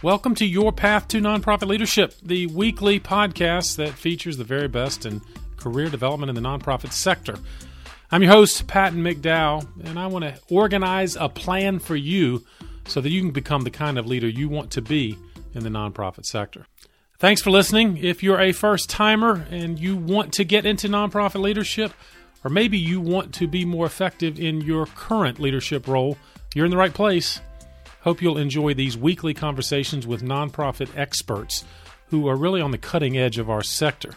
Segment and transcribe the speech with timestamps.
[0.00, 5.04] Welcome to Your Path to Nonprofit Leadership, the weekly podcast that features the very best
[5.04, 5.20] in
[5.56, 7.34] career development in the nonprofit sector.
[8.12, 12.46] I'm your host, Patton McDowell, and I want to organize a plan for you
[12.86, 15.18] so that you can become the kind of leader you want to be
[15.52, 16.66] in the nonprofit sector.
[17.18, 17.96] Thanks for listening.
[17.96, 21.92] If you're a first timer and you want to get into nonprofit leadership,
[22.44, 26.16] or maybe you want to be more effective in your current leadership role,
[26.54, 27.40] you're in the right place.
[28.08, 31.66] Hope you'll enjoy these weekly conversations with nonprofit experts
[32.06, 34.14] who are really on the cutting edge of our sector.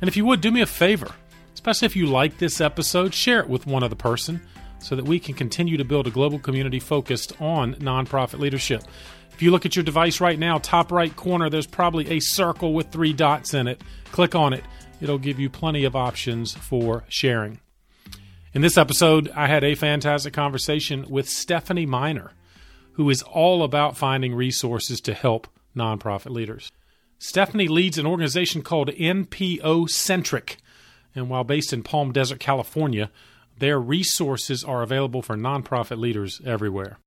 [0.00, 1.10] And if you would, do me a favor,
[1.52, 4.40] especially if you like this episode, share it with one other person
[4.78, 8.82] so that we can continue to build a global community focused on nonprofit leadership.
[9.34, 12.72] If you look at your device right now, top right corner, there's probably a circle
[12.72, 13.82] with three dots in it.
[14.10, 14.64] Click on it,
[15.02, 17.60] it'll give you plenty of options for sharing.
[18.54, 22.32] In this episode, I had a fantastic conversation with Stephanie Miner
[22.98, 25.46] who is all about finding resources to help
[25.76, 26.72] nonprofit leaders.
[27.20, 30.56] Stephanie leads an organization called NPO Centric,
[31.14, 33.08] and while based in Palm Desert, California,
[33.56, 36.98] their resources are available for nonprofit leaders everywhere.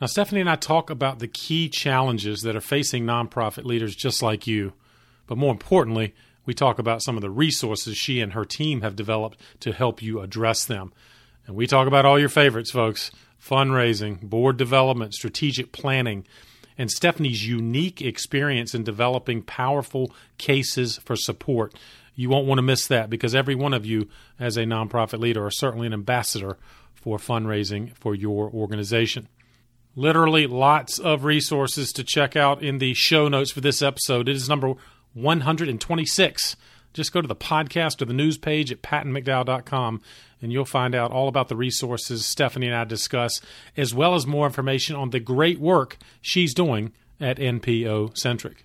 [0.00, 4.22] Now, Stephanie and I talk about the key challenges that are facing nonprofit leaders just
[4.22, 4.72] like you,
[5.26, 6.14] but more importantly,
[6.46, 10.00] we talk about some of the resources she and her team have developed to help
[10.00, 10.94] you address them.
[11.46, 13.10] And we talk about all your favorites, folks
[13.48, 16.26] fundraising, board development, strategic planning,
[16.78, 21.74] and Stephanie's unique experience in developing powerful cases for support.
[22.14, 25.44] You won't want to miss that because every one of you, as a nonprofit leader,
[25.44, 26.58] are certainly an ambassador
[26.94, 29.28] for fundraising for your organization.
[29.94, 34.28] Literally, lots of resources to check out in the show notes for this episode.
[34.28, 34.74] It is number
[35.14, 36.56] 126
[36.96, 40.00] just go to the podcast or the news page at pattonmcdowell.com
[40.40, 43.40] and you'll find out all about the resources Stephanie and I discuss,
[43.76, 48.64] as well as more information on the great work she's doing at NPO Centric.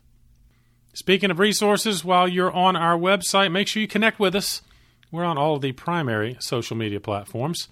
[0.93, 4.61] Speaking of resources, while you're on our website, make sure you connect with us.
[5.11, 7.67] We're on all of the primary social media platforms.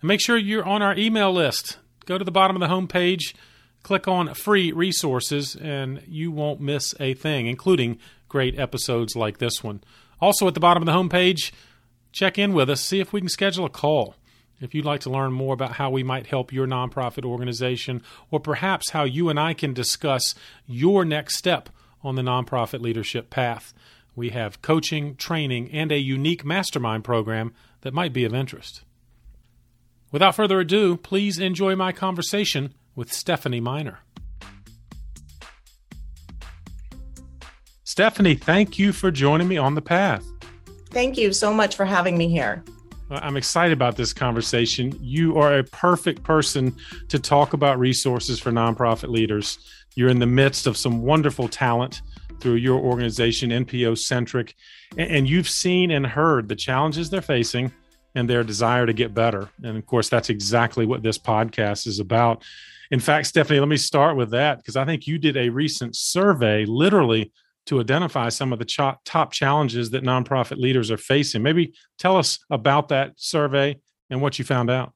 [0.00, 1.78] And make sure you're on our email list.
[2.06, 3.34] Go to the bottom of the homepage,
[3.82, 7.98] click on free resources, and you won't miss a thing, including
[8.32, 9.84] great episodes like this one.
[10.20, 11.52] Also, at the bottom of the homepage,
[12.12, 14.16] check in with us, see if we can schedule a call.
[14.58, 18.40] If you'd like to learn more about how we might help your nonprofit organization, or
[18.40, 20.34] perhaps how you and I can discuss
[20.66, 21.68] your next step
[22.02, 23.74] on the nonprofit leadership path,
[24.16, 28.82] we have coaching, training, and a unique mastermind program that might be of interest.
[30.10, 33.98] Without further ado, please enjoy my conversation with Stephanie Miner.
[37.92, 40.24] Stephanie, thank you for joining me on the path.
[40.92, 42.64] Thank you so much for having me here.
[43.10, 44.96] I'm excited about this conversation.
[44.98, 46.74] You are a perfect person
[47.08, 49.58] to talk about resources for nonprofit leaders.
[49.94, 52.00] You're in the midst of some wonderful talent
[52.40, 54.54] through your organization, NPO Centric,
[54.96, 57.70] and you've seen and heard the challenges they're facing
[58.14, 59.50] and their desire to get better.
[59.62, 62.42] And of course, that's exactly what this podcast is about.
[62.90, 65.94] In fact, Stephanie, let me start with that because I think you did a recent
[65.94, 67.32] survey, literally
[67.66, 71.42] to identify some of the top challenges that nonprofit leaders are facing.
[71.42, 73.78] Maybe tell us about that survey
[74.10, 74.92] and what you found out.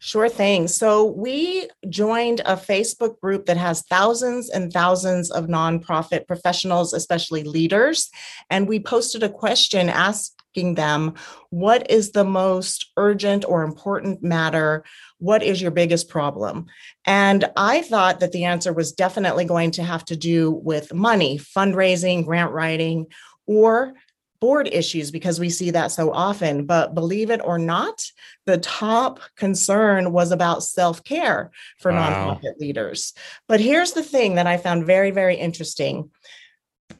[0.00, 0.66] Sure thing.
[0.66, 7.44] So, we joined a Facebook group that has thousands and thousands of nonprofit professionals, especially
[7.44, 8.10] leaders.
[8.50, 11.14] And we posted a question asking them,
[11.50, 14.84] What is the most urgent or important matter
[15.18, 16.66] what is your biggest problem?
[17.04, 21.38] And I thought that the answer was definitely going to have to do with money,
[21.38, 23.06] fundraising, grant writing,
[23.46, 23.94] or
[24.40, 26.64] board issues because we see that so often.
[26.64, 28.04] But believe it or not,
[28.46, 32.38] the top concern was about self care for wow.
[32.40, 33.14] nonprofit leaders.
[33.48, 36.10] But here's the thing that I found very, very interesting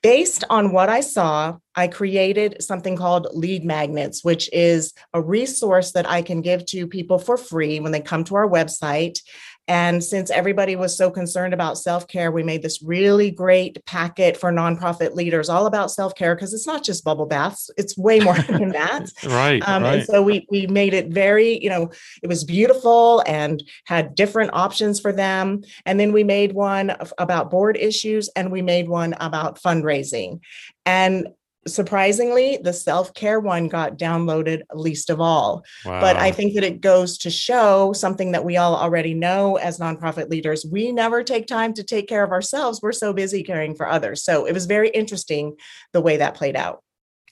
[0.03, 5.93] based on what I saw, I created something called lead magnets, which is a resource
[5.93, 9.21] that I can give to people for free when they come to our website.
[9.69, 14.37] And since everybody was so concerned about self care, we made this really great packet
[14.37, 18.19] for nonprofit leaders all about self care because it's not just bubble baths, it's way
[18.19, 19.11] more than that.
[19.27, 19.99] right, um, right.
[19.99, 21.91] And so we, we made it very, you know,
[22.23, 25.63] it was beautiful and had different options for them.
[25.85, 30.41] And then we made one about board issues and we made one about fundraising.
[30.87, 31.29] And
[31.69, 35.65] surprisingly, the self care one got downloaded least of all.
[35.85, 36.01] Wow.
[36.01, 39.79] But I think that it goes to show something that we all already know as
[39.79, 40.67] nonprofit leaders.
[40.71, 42.81] We never take time to take care of ourselves.
[42.83, 44.23] We're so busy caring for others.
[44.23, 45.57] So it was very interesting
[45.93, 46.83] the way that played out.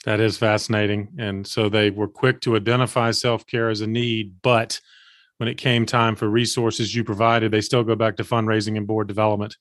[0.04, 1.08] That is fascinating.
[1.18, 4.80] And so they were quick to identify self care as a need, but
[5.38, 8.86] when it came time for resources you provided, they still go back to fundraising and
[8.86, 9.56] board development.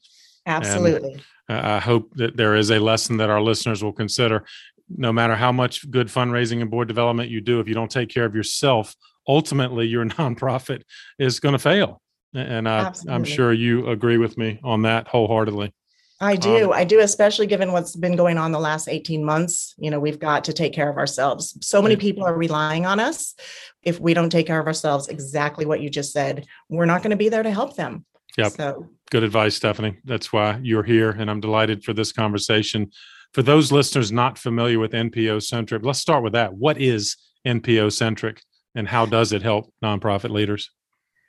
[0.45, 1.13] Absolutely.
[1.13, 4.45] And I hope that there is a lesson that our listeners will consider.
[4.89, 8.09] No matter how much good fundraising and board development you do, if you don't take
[8.09, 8.95] care of yourself,
[9.27, 10.83] ultimately your nonprofit
[11.19, 12.01] is going to fail.
[12.33, 15.74] And I, I'm sure you agree with me on that wholeheartedly.
[16.19, 16.65] I do.
[16.65, 19.74] Um, I do, especially given what's been going on the last 18 months.
[19.77, 21.57] You know, we've got to take care of ourselves.
[21.62, 23.36] So many people are relying on us.
[23.83, 27.12] If we don't take care of ourselves, exactly what you just said, we're not going
[27.12, 28.06] to be there to help them.
[28.38, 28.52] Yep.
[28.52, 29.98] So good advice, Stephanie.
[30.04, 31.12] That's why you're here.
[31.12, 32.92] And I'm delighted for this conversation.
[33.34, 36.54] For those listeners not familiar with NPO Centric, let's start with that.
[36.54, 38.42] What is NPO Centric
[38.76, 40.72] and how does it help nonprofit leaders?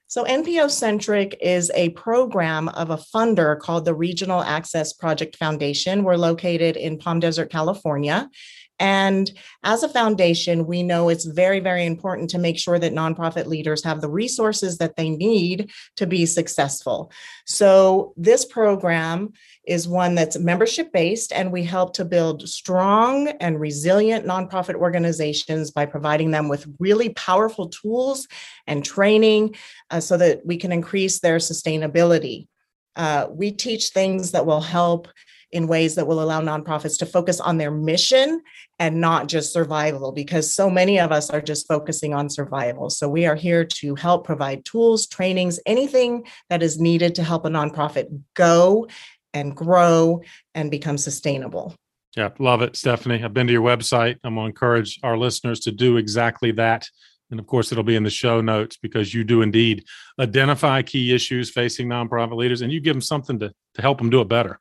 [0.08, 6.04] So, NPO Centric is a program of a funder called the Regional Access Project Foundation.
[6.04, 8.30] We're located in Palm Desert, California.
[8.78, 9.30] And
[9.64, 13.82] as a foundation, we know it's very, very important to make sure that nonprofit leaders
[13.84, 17.10] have the resources that they need to be successful.
[17.46, 19.32] So, this program
[19.66, 25.70] is one that's membership based, and we help to build strong and resilient nonprofit organizations
[25.70, 28.28] by providing them with really powerful tools
[28.66, 29.56] and training
[29.90, 32.46] uh, so that we can increase their sustainability.
[32.94, 35.08] Uh, we teach things that will help
[35.52, 38.42] in ways that will allow nonprofits to focus on their mission
[38.78, 42.90] and not just survival, because so many of us are just focusing on survival.
[42.90, 47.44] So we are here to help provide tools, trainings, anything that is needed to help
[47.44, 48.88] a nonprofit go
[49.32, 50.22] and grow
[50.54, 51.74] and become sustainable.
[52.16, 53.22] Yeah, love it, Stephanie.
[53.22, 54.16] I've been to your website.
[54.24, 56.88] I'm going to encourage our listeners to do exactly that.
[57.30, 59.84] And of course, it'll be in the show notes because you do indeed
[60.18, 64.10] identify key issues facing nonprofit leaders and you give them something to, to help them
[64.10, 64.60] do it better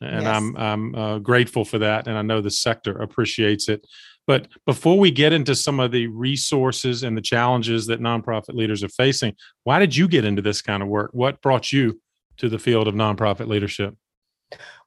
[0.00, 0.36] and yes.
[0.36, 3.86] I'm I'm uh, grateful for that, and I know the sector appreciates it.
[4.26, 8.82] But before we get into some of the resources and the challenges that nonprofit leaders
[8.82, 9.34] are facing,
[9.64, 11.10] why did you get into this kind of work?
[11.12, 12.00] What brought you
[12.38, 13.94] to the field of nonprofit leadership?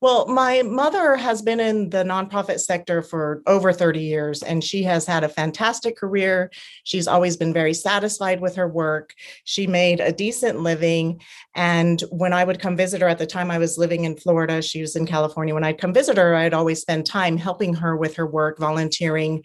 [0.01, 4.83] Well, my mother has been in the nonprofit sector for over 30 years, and she
[4.83, 6.49] has had a fantastic career.
[6.85, 9.13] She's always been very satisfied with her work.
[9.43, 11.19] She made a decent living.
[11.55, 14.61] And when I would come visit her at the time I was living in Florida,
[14.61, 15.53] she was in California.
[15.53, 19.43] When I'd come visit her, I'd always spend time helping her with her work, volunteering.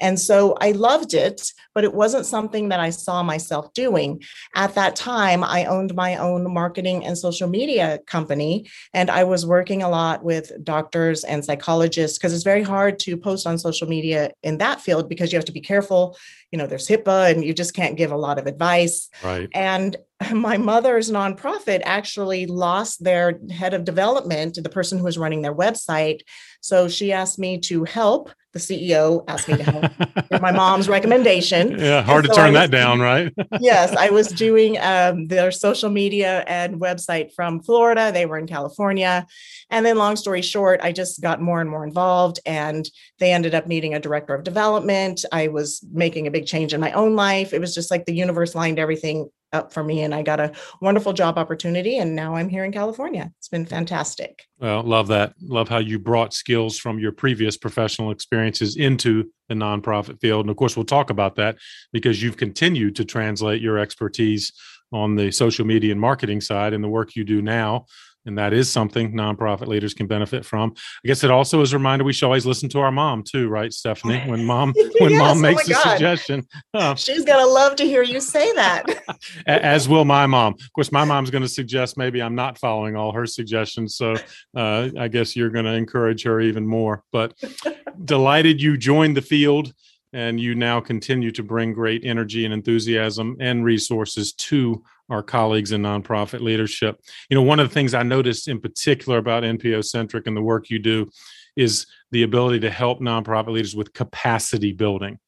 [0.00, 4.22] And so I loved it, but it wasn't something that I saw myself doing.
[4.54, 9.46] At that time, I owned my own marketing and social media company, and I was
[9.46, 13.88] working a lot with doctors and psychologists because it's very hard to post on social
[13.88, 16.16] media in that field because you have to be careful.
[16.52, 19.08] You know, there's HIPAA and you just can't give a lot of advice.
[19.22, 19.48] Right.
[19.52, 19.96] And
[20.32, 25.54] my mother's nonprofit actually lost their head of development, the person who was running their
[25.54, 26.20] website.
[26.60, 31.76] So she asked me to help the CEO asked me to help my mom's recommendation.
[31.86, 33.32] Yeah, hard to turn that down, right?
[33.60, 38.10] yes, I was doing um, their social media and website from Florida.
[38.12, 39.26] They were in California.
[39.70, 42.88] And then, long story short, I just got more and more involved, and
[43.18, 45.24] they ended up needing a director of development.
[45.32, 47.52] I was making a big change in my own life.
[47.52, 50.52] It was just like the universe lined everything up for me and I got a
[50.80, 53.30] wonderful job opportunity and now I'm here in California.
[53.38, 54.44] It's been fantastic.
[54.58, 55.34] Well, love that.
[55.40, 60.42] Love how you brought skills from your previous professional experiences into the nonprofit field.
[60.42, 61.56] And of course, we'll talk about that
[61.92, 64.52] because you've continued to translate your expertise
[64.92, 67.86] on the social media and marketing side and the work you do now
[68.26, 70.74] and that is something nonprofit leaders can benefit from.
[71.04, 73.48] I guess it also is a reminder we should always listen to our mom too,
[73.48, 74.20] right, Stephanie?
[74.26, 77.84] When mom when yes, mom oh makes oh a suggestion, uh, she's gonna love to
[77.84, 78.84] hear you say that.
[79.46, 80.54] as will my mom.
[80.54, 84.16] Of course, my mom's going to suggest maybe I'm not following all her suggestions, so
[84.56, 87.02] uh, I guess you're going to encourage her even more.
[87.12, 87.34] But
[88.04, 89.72] delighted you joined the field
[90.12, 95.72] and you now continue to bring great energy and enthusiasm and resources to our colleagues
[95.72, 97.00] in nonprofit leadership.
[97.30, 100.42] You know, one of the things I noticed in particular about NPO Centric and the
[100.42, 101.10] work you do
[101.56, 105.18] is the ability to help nonprofit leaders with capacity building.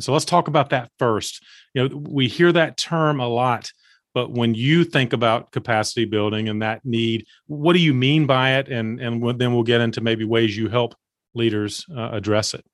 [0.00, 1.44] So let's talk about that first.
[1.72, 3.70] You know, we hear that term a lot,
[4.12, 8.56] but when you think about capacity building and that need, what do you mean by
[8.56, 8.68] it?
[8.68, 10.94] And and then we'll get into maybe ways you help
[11.34, 12.64] leaders uh, address it.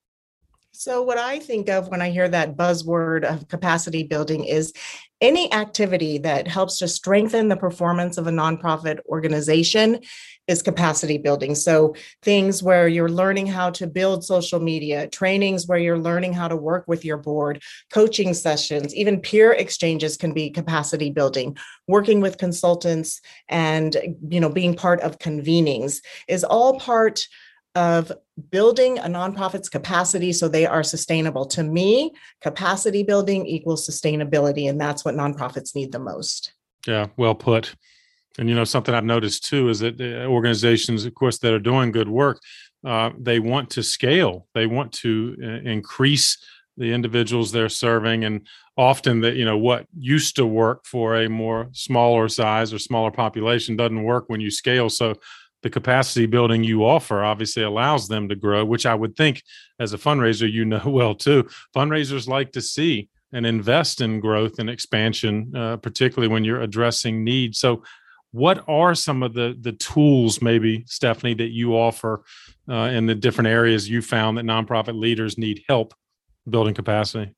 [0.73, 4.73] So, what I think of when I hear that buzzword of capacity building is
[5.21, 10.01] any activity that helps to strengthen the performance of a nonprofit organization
[10.47, 11.57] is capacity building.
[11.57, 16.47] So, things where you're learning how to build social media, trainings where you're learning how
[16.47, 17.61] to work with your board,
[17.93, 21.57] coaching sessions, even peer exchanges can be capacity building.
[21.89, 23.97] Working with consultants and,
[24.29, 25.99] you know, being part of convenings
[26.29, 27.27] is all part
[27.75, 28.11] of
[28.51, 31.45] building a nonprofit's capacity so they are sustainable.
[31.47, 36.53] To me, capacity building equals sustainability, and that's what nonprofits need the most.
[36.87, 37.75] Yeah, well put.
[38.39, 41.93] And you know something I've noticed too is that organizations, of course, that are doing
[41.93, 42.41] good work,
[42.85, 44.47] uh, they want to scale.
[44.55, 46.39] They want to uh, increase
[46.77, 48.47] the individuals they're serving, and
[48.77, 53.11] often that you know what used to work for a more smaller size or smaller
[53.11, 54.89] population doesn't work when you scale.
[54.89, 55.15] So
[55.63, 59.43] the capacity building you offer obviously allows them to grow, which I would think
[59.79, 61.49] as a fundraiser you know well too.
[61.75, 67.23] Fundraisers like to see and invest in growth and expansion, uh, particularly when you're addressing
[67.23, 67.59] needs.
[67.59, 67.83] So
[68.33, 72.23] what are some of the the tools maybe stephanie that you offer
[72.69, 75.95] uh, in the different areas you found that nonprofit leaders need help
[76.49, 77.35] building capacity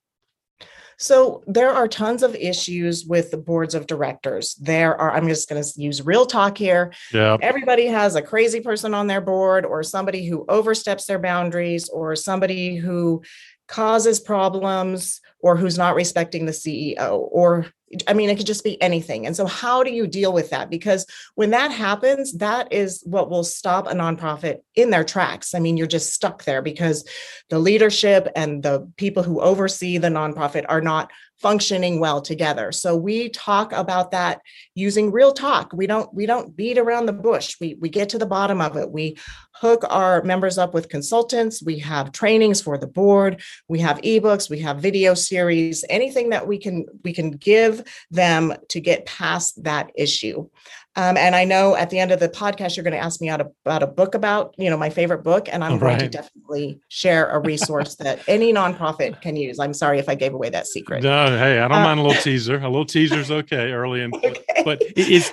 [1.03, 4.55] so there are tons of issues with the boards of directors.
[4.55, 6.93] There are, I'm just going to use real talk here.
[7.13, 7.39] Yeah.
[7.43, 12.15] Everybody has a crazy person on their board or somebody who oversteps their boundaries or
[12.15, 13.23] somebody who
[13.67, 17.67] causes problems or who's not respecting the CEO or
[18.09, 19.27] I mean, it could just be anything.
[19.27, 20.71] And so, how do you deal with that?
[20.71, 25.55] Because when that happens, that is what will stop a nonprofit in their tracks.
[25.55, 27.05] I mean, you're just stuck there because
[27.51, 31.11] the leadership and the people who oversee the nonprofit are not
[31.43, 34.41] functioning well together so we talk about that
[34.77, 38.17] using real talk we don't we don't beat around the bush we we get to
[38.17, 39.17] the bottom of it we
[39.63, 44.51] hook our members up with consultants we have trainings for the board we have ebooks
[44.51, 49.63] we have video series anything that we can we can give them to get past
[49.63, 50.49] that issue
[50.95, 53.31] um, and I know at the end of the podcast, you're going to ask me
[53.31, 55.49] out about a book about, you know, my favorite book.
[55.51, 55.99] And I'm right.
[55.99, 59.59] going to definitely share a resource that any nonprofit can use.
[59.59, 61.03] I'm sorry if I gave away that secret.
[61.03, 62.57] No, hey, I don't uh, mind a little teaser.
[62.57, 64.35] A little teaser's okay early in, okay.
[64.67, 65.33] but is,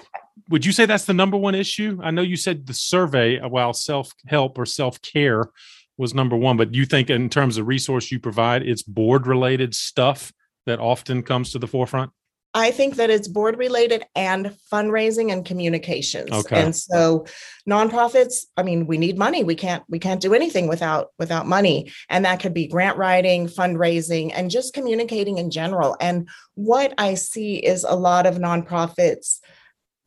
[0.50, 2.00] would you say that's the number one issue?
[2.02, 5.50] I know you said the survey uh, while self help or self care
[5.98, 9.76] was number one, but you think in terms of resource you provide, it's board related
[9.76, 10.32] stuff
[10.66, 12.12] that often comes to the forefront?
[12.54, 16.32] I think that it's board related and fundraising and communications.
[16.32, 16.64] Okay.
[16.64, 17.28] And so
[17.70, 19.44] nonprofits, I mean, we need money.
[19.44, 21.92] We can't we can't do anything without without money.
[22.10, 25.96] And that could be grant writing, fundraising, and just communicating in general.
[26.00, 29.40] And what I see is a lot of nonprofits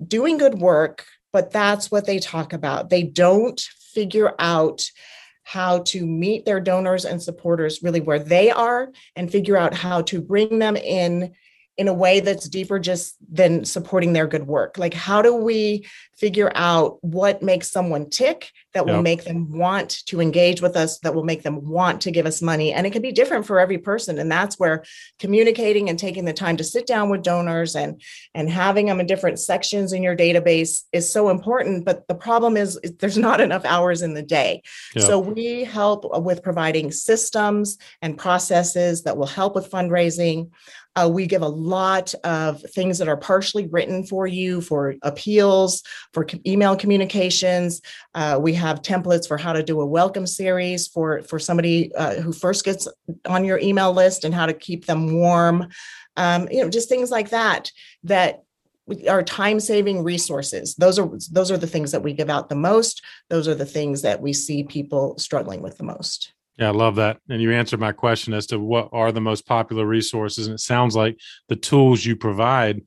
[0.09, 2.91] doing good work, but that's what they talk about.
[2.91, 3.61] They don't
[3.93, 4.83] figure out
[5.45, 10.03] how to meet their donors and supporters really where they are and figure out how
[10.03, 11.33] to bring them in
[11.79, 15.87] in a way that's deeper just than supporting their good work like how do we
[16.17, 19.03] figure out what makes someone tick that will yep.
[19.03, 22.43] make them want to engage with us that will make them want to give us
[22.43, 24.85] money and it can be different for every person and that's where
[25.19, 28.01] communicating and taking the time to sit down with donors and
[28.35, 32.57] and having them in different sections in your database is so important but the problem
[32.57, 34.63] is, is there's not enough hours in the day
[34.95, 35.05] yep.
[35.05, 40.51] so we help with providing systems and processes that will help with fundraising
[40.97, 45.83] uh, we give a lot of things that are partially written for you for appeals,
[46.13, 47.81] for email communications.
[48.15, 52.15] Uh, we have templates for how to do a welcome series for, for somebody uh,
[52.17, 52.87] who first gets
[53.27, 55.69] on your email list and how to keep them warm.
[56.17, 57.71] Um, you know, just things like that,
[58.05, 58.43] that
[59.09, 62.55] are time saving resources those are those are the things that we give out the
[62.55, 66.33] most those are the things that we see people struggling with the most
[66.63, 67.19] yeah, I love that.
[67.29, 70.47] And you answered my question as to what are the most popular resources.
[70.47, 72.83] And it sounds like the tools you provide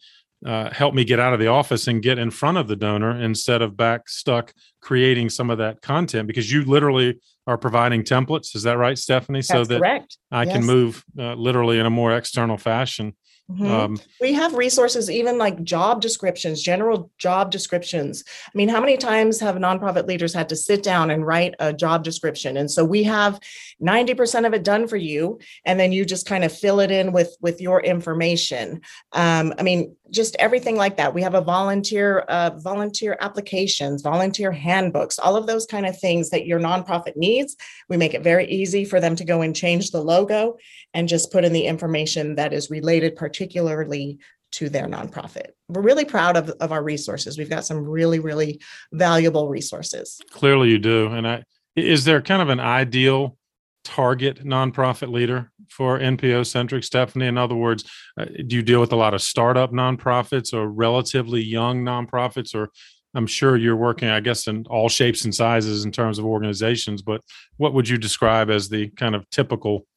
[0.45, 3.19] uh, help me get out of the office and get in front of the donor
[3.19, 8.55] instead of back stuck creating some of that content because you literally are providing templates.
[8.55, 9.39] Is that right, Stephanie?
[9.39, 10.17] That's so that correct.
[10.31, 10.53] I yes.
[10.53, 13.13] can move uh, literally in a more external fashion
[13.51, 13.71] Mm-hmm.
[13.71, 18.23] Um, we have resources, even like job descriptions, general job descriptions.
[18.47, 21.71] I mean, how many times have nonprofit leaders had to sit down and write a
[21.71, 22.57] job description?
[22.57, 23.39] And so we have
[23.83, 27.11] 90% of it done for you, and then you just kind of fill it in
[27.11, 28.81] with with your information.
[29.11, 31.13] Um, I mean, just everything like that.
[31.13, 36.29] We have a volunteer uh, volunteer applications, volunteer handbooks, all of those kind of things
[36.29, 37.55] that your nonprofit needs.
[37.89, 40.57] We make it very easy for them to go and change the logo
[40.93, 44.19] and just put in the information that is related particularly
[44.53, 45.47] to their nonprofit.
[45.67, 47.37] We're really proud of, of our resources.
[47.37, 48.61] We've got some really, really
[48.93, 50.21] valuable resources.
[50.31, 51.07] Clearly, you do.
[51.07, 51.43] And I,
[51.75, 53.37] is there kind of an ideal
[53.85, 57.27] target nonprofit leader for NPO centric, Stephanie?
[57.27, 57.89] In other words,
[58.19, 62.53] uh, do you deal with a lot of startup nonprofits or relatively young nonprofits?
[62.53, 62.69] Or
[63.13, 67.01] I'm sure you're working, I guess, in all shapes and sizes in terms of organizations,
[67.01, 67.21] but
[67.55, 69.87] what would you describe as the kind of typical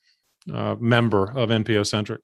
[0.52, 2.20] uh, member of NPO centric?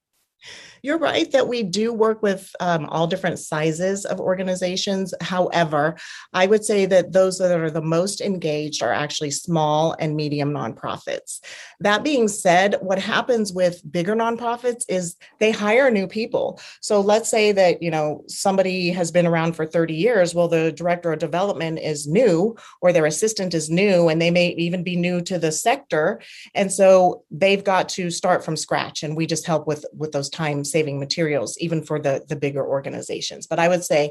[0.85, 5.15] You're right that we do work with um, all different sizes of organizations.
[5.23, 5.97] However,
[6.35, 10.53] I would say that those that are the most engaged are actually small and medium
[10.53, 11.41] nonprofits.
[11.81, 16.61] That being said, what happens with bigger nonprofits is they hire new people.
[16.83, 20.35] So let's say that, you know, somebody has been around for 30 years.
[20.35, 24.49] Well, the director of development is new or their assistant is new and they may
[24.49, 26.21] even be new to the sector.
[26.55, 30.29] And so they've got to start from scratch and we just help with with those
[30.29, 33.47] times saving materials, even for the, the bigger organizations.
[33.51, 34.03] But I would say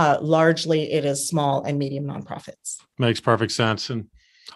[0.00, 2.68] uh, largely it is small and medium nonprofits.
[2.98, 3.90] Makes perfect sense.
[3.92, 4.02] And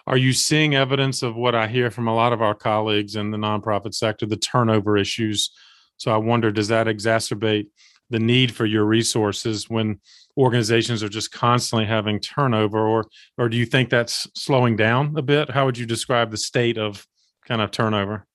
[0.05, 3.31] are you seeing evidence of what I hear from a lot of our colleagues in
[3.31, 5.49] the nonprofit sector, the turnover issues?
[5.97, 7.67] So I wonder, does that exacerbate
[8.09, 9.99] the need for your resources when
[10.35, 13.05] organizations are just constantly having turnover, or
[13.37, 15.51] or do you think that's slowing down a bit?
[15.51, 17.05] How would you describe the state of
[17.47, 18.25] kind of turnover?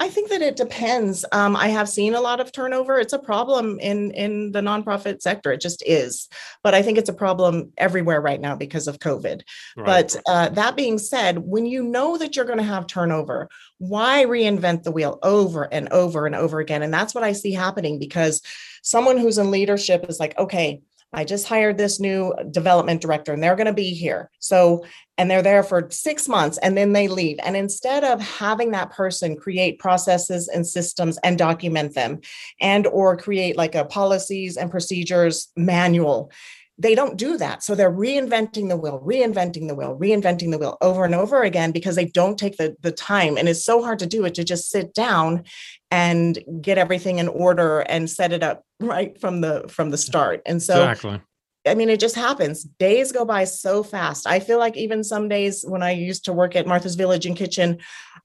[0.00, 1.24] I think that it depends.
[1.32, 2.98] Um, I have seen a lot of turnover.
[2.98, 5.52] It's a problem in in the nonprofit sector.
[5.52, 6.28] It just is.
[6.62, 9.42] But I think it's a problem everywhere right now because of COVID.
[9.76, 9.86] Right.
[9.86, 14.24] But uh, that being said, when you know that you're going to have turnover, why
[14.24, 16.82] reinvent the wheel over and over and over again?
[16.82, 18.42] And that's what I see happening because
[18.82, 20.82] someone who's in leadership is like, okay,
[21.12, 24.30] I just hired this new development director and they're going to be here.
[24.38, 24.84] So,
[25.18, 27.38] and they're there for six months and then they leave.
[27.42, 32.20] And instead of having that person create processes and systems and document them
[32.60, 36.32] and or create like a policies and procedures manual,
[36.78, 37.62] they don't do that.
[37.62, 41.70] So they're reinventing the wheel, reinventing the wheel, reinventing the wheel over and over again
[41.70, 43.36] because they don't take the, the time.
[43.36, 45.44] And it's so hard to do it to just sit down
[45.92, 50.42] and get everything in order and set it up right from the from the start.
[50.46, 51.20] And so exactly.
[51.64, 52.64] I mean, it just happens.
[52.64, 54.26] Days go by so fast.
[54.26, 57.36] I feel like even some days when I used to work at Martha's Village and
[57.36, 57.78] Kitchen,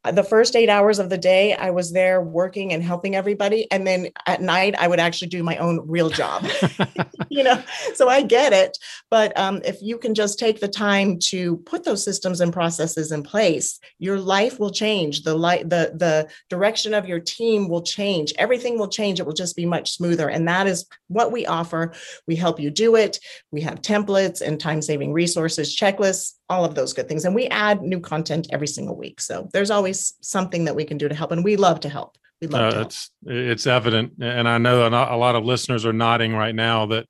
[0.04, 3.70] the first eight hours of the day, I was there working and helping everybody.
[3.72, 6.48] And then at night, I would actually do my own real job,
[7.30, 7.62] you know?
[7.96, 8.78] So I get it.
[9.10, 13.12] But um, if you can just take the time to put those systems and processes
[13.12, 15.24] in place, your life will change.
[15.24, 18.34] The light, the, the direction of your team will change.
[18.38, 19.20] Everything will change.
[19.20, 20.30] It will just be much smoother.
[20.30, 21.94] And that is what we offer.
[22.28, 23.20] We help you do it.
[23.52, 27.26] We have templates and time saving resources, checklists, all of those good things.
[27.26, 29.20] And we add new content every single week.
[29.20, 31.32] So there's always something that we can do to help.
[31.32, 32.18] And we love to help.
[32.42, 32.88] We love uh, to help.
[32.88, 34.14] It's, it's evident.
[34.22, 37.08] And I know a lot of listeners are nodding right now that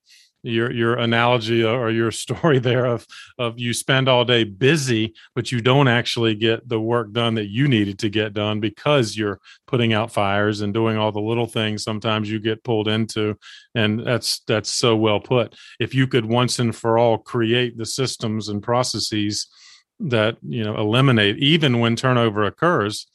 [0.47, 3.05] your your analogy or your story there of
[3.38, 7.47] of you spend all day busy but you don't actually get the work done that
[7.47, 11.47] you needed to get done because you're putting out fires and doing all the little
[11.47, 13.38] things sometimes you get pulled into
[13.77, 15.55] and that's that's so well put.
[15.79, 19.47] If you could once and for all create the systems and processes
[19.99, 23.07] that you know eliminate even when turnover occurs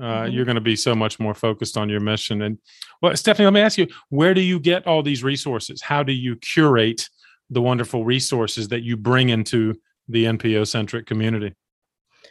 [0.00, 0.32] uh, mm-hmm.
[0.32, 2.42] you're going to be so much more focused on your mission.
[2.42, 2.58] And
[3.02, 5.82] well, Stephanie, let me ask you, where do you get all these resources?
[5.82, 7.08] How do you curate
[7.50, 9.74] the wonderful resources that you bring into
[10.08, 11.54] the NPO centric community?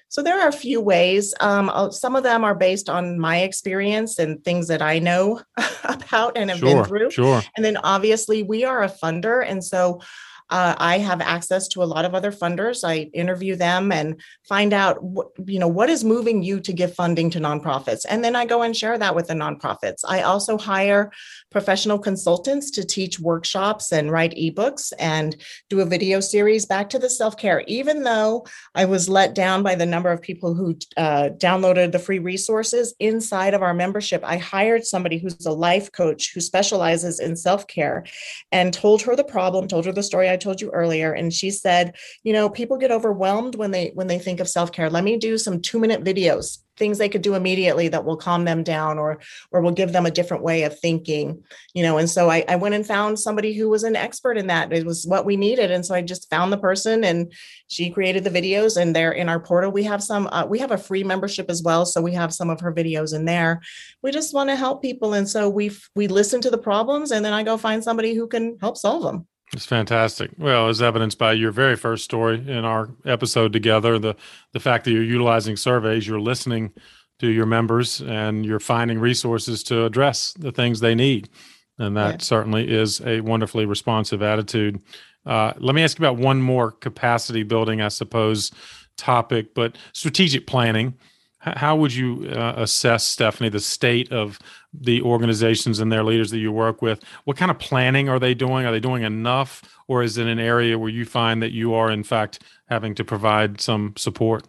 [0.07, 1.35] So there are a few ways.
[1.39, 5.41] Um, uh, some of them are based on my experience and things that I know
[5.83, 7.11] about and have sure, been through.
[7.11, 7.41] Sure.
[7.55, 10.01] And then obviously we are a funder, and so
[10.49, 12.83] uh, I have access to a lot of other funders.
[12.83, 16.95] I interview them and find out, what, you know, what is moving you to give
[16.95, 19.99] funding to nonprofits, and then I go and share that with the nonprofits.
[20.07, 21.11] I also hire
[21.51, 25.35] professional consultants to teach workshops and write ebooks and
[25.69, 27.63] do a video series back to the self care.
[27.67, 31.99] Even though I was let down by the number of people who uh, downloaded the
[31.99, 37.19] free resources inside of our membership, I hired somebody who's a life coach who specializes
[37.19, 38.05] in self care,
[38.51, 41.51] and told her the problem, told her the story I told you earlier and she
[41.51, 44.89] said you know people get overwhelmed when they when they think of self-care.
[44.89, 48.45] Let me do some two minute videos things they could do immediately that will calm
[48.45, 49.19] them down or
[49.51, 52.55] or will give them a different way of thinking you know and so I, I
[52.55, 54.71] went and found somebody who was an expert in that.
[54.71, 57.31] It was what we needed and so i just found the person and
[57.67, 59.71] she created the videos and they're in our portal.
[59.71, 62.49] We have some uh, we have a free membership as well so we have some
[62.49, 63.61] of her videos in there.
[64.01, 67.23] We just want to help people and so we we listen to the problems and
[67.25, 70.31] then i go find somebody who can help solve them it's fantastic.
[70.37, 74.15] Well, as evidenced by your very first story in our episode together, the
[74.53, 76.73] the fact that you're utilizing surveys, you're listening
[77.19, 81.29] to your members, and you're finding resources to address the things they need,
[81.77, 82.17] and that yeah.
[82.19, 84.81] certainly is a wonderfully responsive attitude.
[85.25, 88.51] Uh, let me ask you about one more capacity building, I suppose,
[88.97, 90.95] topic, but strategic planning.
[91.39, 94.39] How would you uh, assess, Stephanie, the state of
[94.73, 97.01] the organizations and their leaders that you work with?
[97.23, 98.65] What kind of planning are they doing?
[98.65, 99.61] Are they doing enough?
[99.87, 103.05] Or is it an area where you find that you are, in fact, having to
[103.05, 104.45] provide some support?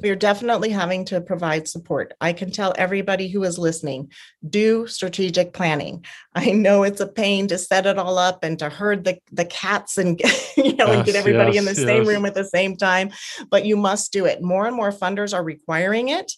[0.00, 2.14] We are definitely having to provide support.
[2.20, 4.12] I can tell everybody who is listening
[4.48, 6.04] do strategic planning.
[6.34, 9.44] I know it's a pain to set it all up and to herd the, the
[9.44, 10.20] cats and
[10.56, 11.88] you know yes, and get everybody yes, in the yes.
[11.88, 13.10] same room at the same time,
[13.50, 14.42] but you must do it.
[14.42, 16.32] More and more funders are requiring it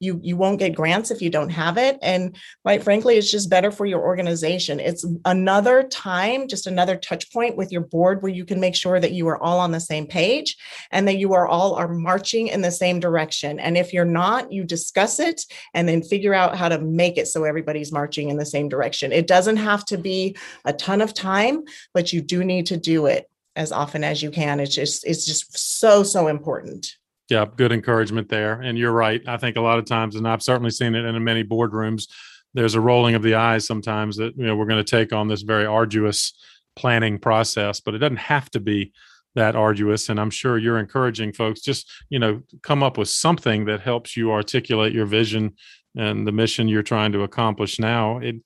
[0.00, 1.98] you you won't get grants if you don't have it.
[2.02, 4.80] And quite frankly it's just better for your organization.
[4.80, 9.00] It's another time just another touch point with your board where you can make sure
[9.00, 10.56] that you are all on the same page
[10.90, 13.58] and that you are all are marching in the same direction.
[13.60, 17.28] And if you're not you discuss it and then figure out how to make it
[17.28, 19.12] so everybody's marching in the same direction.
[19.12, 23.06] It doesn't have to be a ton of time but you do need to do
[23.06, 24.60] it as often as you can.
[24.60, 26.96] It's just it's just so so important
[27.28, 28.60] yeah, good encouragement there.
[28.60, 29.22] And you're right.
[29.26, 32.06] I think a lot of times, and I've certainly seen it in many boardrooms,
[32.52, 35.28] there's a rolling of the eyes sometimes that you know we're going to take on
[35.28, 36.32] this very arduous
[36.76, 38.92] planning process, but it doesn't have to be
[39.34, 40.08] that arduous.
[40.08, 44.16] And I'm sure you're encouraging folks just you know come up with something that helps
[44.16, 45.54] you articulate your vision
[45.96, 48.18] and the mission you're trying to accomplish now.
[48.18, 48.36] It,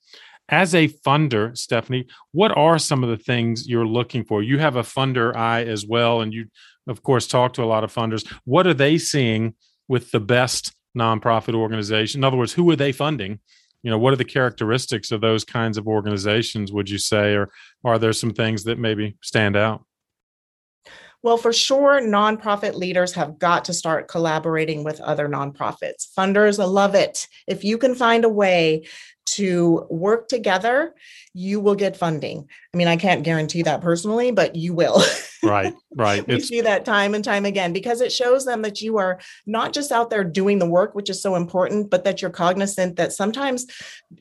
[0.51, 4.43] as a funder, Stephanie, what are some of the things you're looking for?
[4.43, 6.47] You have a funder eye as well, and you
[6.89, 8.27] of course, talk to a lot of funders.
[8.45, 9.55] What are they seeing
[9.87, 12.21] with the best nonprofit organization?
[12.21, 13.39] In other words, who are they funding?
[13.83, 17.35] You know, what are the characteristics of those kinds of organizations, would you say?
[17.35, 17.51] Or
[17.85, 19.85] are there some things that maybe stand out?
[21.23, 26.13] Well, for sure, nonprofit leaders have got to start collaborating with other nonprofits.
[26.17, 27.27] Funders love it.
[27.47, 28.87] If you can find a way
[29.27, 30.95] to work together,
[31.35, 32.49] you will get funding.
[32.73, 35.03] I mean, I can't guarantee that personally, but you will.
[35.43, 36.27] right, right.
[36.27, 36.49] we it's...
[36.49, 39.93] see that time and time again because it shows them that you are not just
[39.93, 43.67] out there doing the work, which is so important, but that you're cognizant that sometimes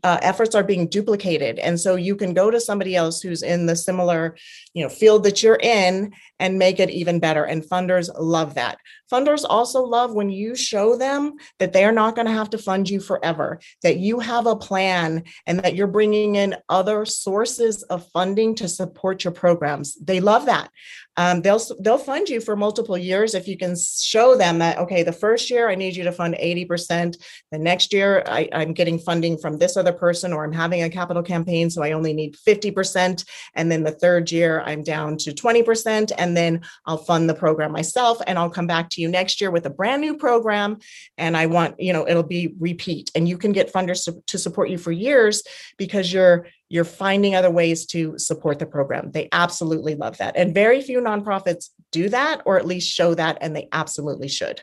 [0.03, 3.65] uh, efforts are being duplicated, and so you can go to somebody else who's in
[3.65, 4.35] the similar,
[4.73, 7.43] you know, field that you're in and make it even better.
[7.43, 8.77] And funders love that.
[9.11, 12.57] Funders also love when you show them that they are not going to have to
[12.57, 17.83] fund you forever, that you have a plan and that you're bringing in other sources
[17.83, 19.95] of funding to support your programs.
[19.95, 20.69] They love that
[21.17, 25.03] um, they'll they'll fund you for multiple years if you can show them that okay
[25.03, 27.17] the first year i need you to fund 80%
[27.51, 30.89] the next year I, i'm getting funding from this other person or i'm having a
[30.89, 33.25] capital campaign so i only need 50%
[33.55, 37.71] and then the third year i'm down to 20% and then i'll fund the program
[37.71, 40.77] myself and i'll come back to you next year with a brand new program
[41.17, 44.37] and i want you know it'll be repeat and you can get funders to, to
[44.37, 45.43] support you for years
[45.77, 49.11] because you're you're finding other ways to support the program.
[49.11, 50.35] They absolutely love that.
[50.35, 54.61] And very few nonprofits do that or at least show that, and they absolutely should.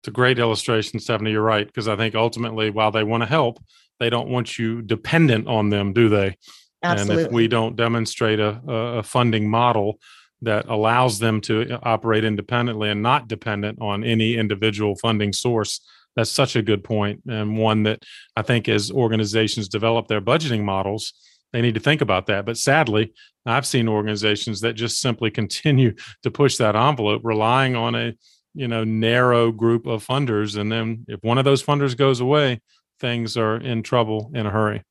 [0.00, 1.32] It's a great illustration, Stephanie.
[1.32, 1.66] You're right.
[1.66, 3.62] Because I think ultimately, while they want to help,
[4.00, 6.36] they don't want you dependent on them, do they?
[6.82, 7.22] Absolutely.
[7.22, 10.00] And if we don't demonstrate a, a funding model
[10.40, 15.80] that allows them to uh, operate independently and not dependent on any individual funding source,
[16.16, 18.02] that's such a good point and one that
[18.36, 21.12] I think as organizations develop their budgeting models,
[21.52, 22.44] they need to think about that.
[22.44, 23.12] But sadly,
[23.44, 28.14] I've seen organizations that just simply continue to push that envelope, relying on a
[28.54, 32.60] you know narrow group of funders, and then if one of those funders goes away,
[33.00, 34.82] things are in trouble in a hurry.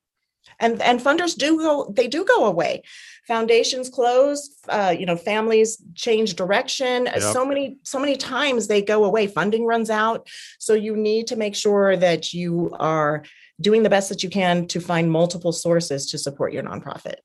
[0.59, 2.83] And and funders do go they do go away.
[3.27, 4.57] Foundations close.
[4.67, 7.05] Uh, you know, families change direction.
[7.05, 7.21] Yep.
[7.21, 9.27] So many so many times they go away.
[9.27, 10.27] Funding runs out.
[10.59, 13.23] So you need to make sure that you are
[13.61, 17.15] doing the best that you can to find multiple sources to support your nonprofit.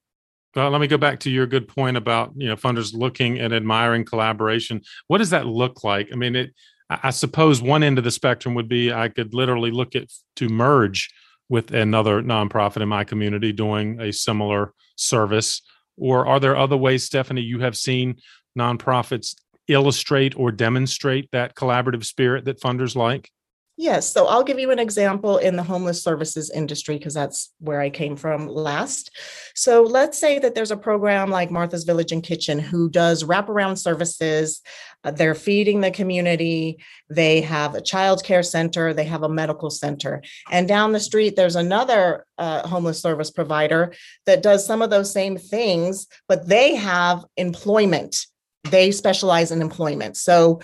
[0.55, 3.53] Well, let me go back to your good point about you know funders looking and
[3.53, 4.81] admiring collaboration.
[5.09, 6.09] What does that look like?
[6.13, 6.55] I mean, it.
[6.89, 10.49] I suppose one end of the spectrum would be I could literally look at to
[10.49, 11.11] merge
[11.49, 15.63] with another nonprofit in my community doing a similar service.
[15.97, 18.17] Or are there other ways, Stephanie, you have seen
[18.57, 19.35] nonprofits
[19.69, 23.31] illustrate or demonstrate that collaborative spirit that funders like?
[23.79, 24.11] Yes.
[24.11, 27.91] So I'll give you an example in the homeless services industry because that's where I
[27.91, 29.11] came from last.
[29.55, 33.77] So let's say that there's a program like Martha's Village and Kitchen who does wraparound
[33.77, 34.63] services.
[35.05, 36.79] Uh, they're feeding the community.
[37.11, 38.95] They have a child care center.
[38.95, 40.23] They have a medical center.
[40.51, 43.93] And down the street, there's another uh, homeless service provider
[44.25, 48.27] that does some of those same things, but they have employment.
[48.71, 50.17] They specialize in employment.
[50.17, 50.61] So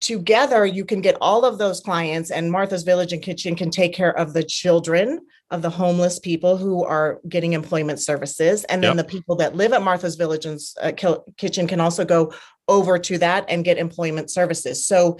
[0.00, 3.94] together you can get all of those clients and martha's village and kitchen can take
[3.94, 8.96] care of the children of the homeless people who are getting employment services and then
[8.96, 9.06] yep.
[9.06, 10.92] the people that live at martha's village and uh,
[11.38, 12.32] kitchen can also go
[12.68, 15.18] over to that and get employment services so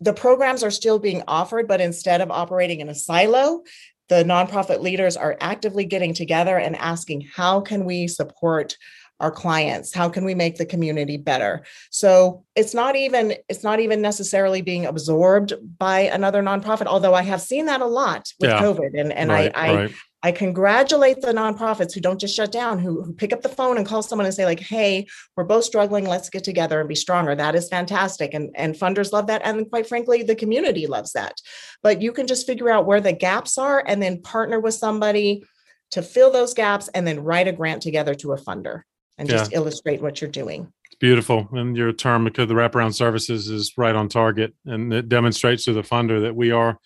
[0.00, 3.62] the programs are still being offered but instead of operating in a silo
[4.10, 8.76] the nonprofit leaders are actively getting together and asking how can we support
[9.24, 13.80] our clients how can we make the community better so it's not even it's not
[13.80, 18.50] even necessarily being absorbed by another nonprofit although i have seen that a lot with
[18.50, 18.60] yeah.
[18.60, 19.94] covid and and right, i i right.
[20.24, 23.76] I congratulate the nonprofits who don't just shut down, who, who pick up the phone
[23.76, 25.06] and call someone and say, like, hey,
[25.36, 26.06] we're both struggling.
[26.06, 27.34] Let's get together and be stronger.
[27.34, 28.32] That is fantastic.
[28.32, 29.42] And, and funders love that.
[29.44, 31.34] And quite frankly, the community loves that.
[31.82, 35.44] But you can just figure out where the gaps are and then partner with somebody
[35.90, 38.82] to fill those gaps and then write a grant together to a funder
[39.18, 40.72] and just illustrate what you're doing.
[40.86, 41.48] It's beautiful.
[41.52, 45.72] And your term, because the wraparound services is right on target and it demonstrates to
[45.72, 46.78] the funder that we are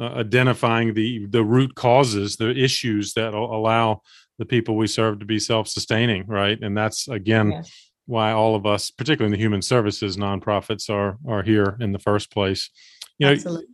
[0.00, 4.00] uh, identifying the the root causes, the issues that allow
[4.38, 6.58] the people we serve to be self-sustaining, right?
[6.62, 7.90] And that's again yes.
[8.06, 11.98] why all of us, particularly in the human services nonprofits, are are here in the
[11.98, 12.70] first place.
[13.18, 13.66] You know, Absolutely.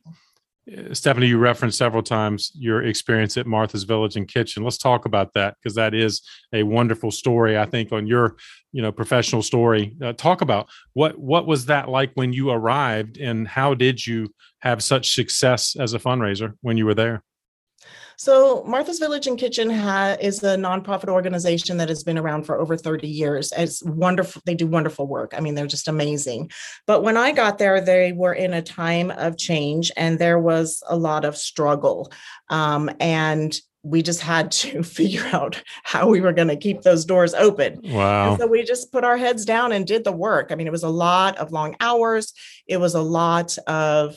[0.93, 4.63] Stephanie, you referenced several times your experience at Martha's Village and Kitchen.
[4.63, 7.59] Let's talk about that because that is a wonderful story.
[7.59, 8.37] I think on your,
[8.73, 9.97] you know, professional story.
[10.03, 14.35] Uh, talk about what what was that like when you arrived, and how did you
[14.61, 17.23] have such success as a fundraiser when you were there?
[18.19, 22.59] So, Martha's Village and Kitchen ha- is a nonprofit organization that has been around for
[22.59, 23.53] over 30 years.
[23.57, 24.43] It's wonderful.
[24.45, 25.35] They do wonderful work.
[25.37, 26.51] I mean, they're just amazing.
[26.85, 30.83] But when I got there, they were in a time of change and there was
[30.89, 32.11] a lot of struggle.
[32.51, 37.05] Um, and we just had to figure out how we were going to keep those
[37.05, 37.81] doors open.
[37.85, 38.31] Wow.
[38.31, 40.49] And so we just put our heads down and did the work.
[40.51, 42.33] I mean, it was a lot of long hours,
[42.67, 44.17] it was a lot of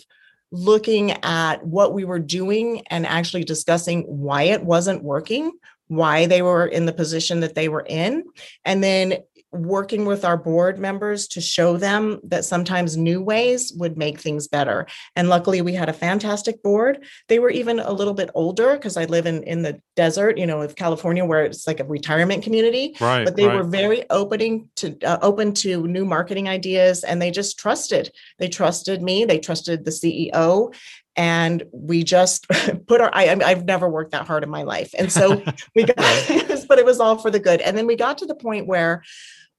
[0.51, 5.51] looking at what we were doing and actually discussing why it wasn't working,
[5.87, 8.23] why they were in the position that they were in,
[8.65, 9.17] and then
[9.51, 14.47] working with our board members to show them that sometimes new ways would make things
[14.47, 14.87] better.
[15.15, 17.05] And luckily we had a fantastic board.
[17.27, 20.45] They were even a little bit older because I live in in the desert, you
[20.45, 22.95] know, of California where it's like a retirement community.
[23.01, 23.25] Right.
[23.25, 23.57] But they right.
[23.57, 28.11] were very opening to uh, open to new marketing ideas and they just trusted.
[28.39, 30.73] They trusted me, they trusted the CEO
[31.15, 32.47] and we just
[32.87, 35.43] put our I, i've never worked that hard in my life and so
[35.75, 38.25] we got this, but it was all for the good and then we got to
[38.25, 39.03] the point where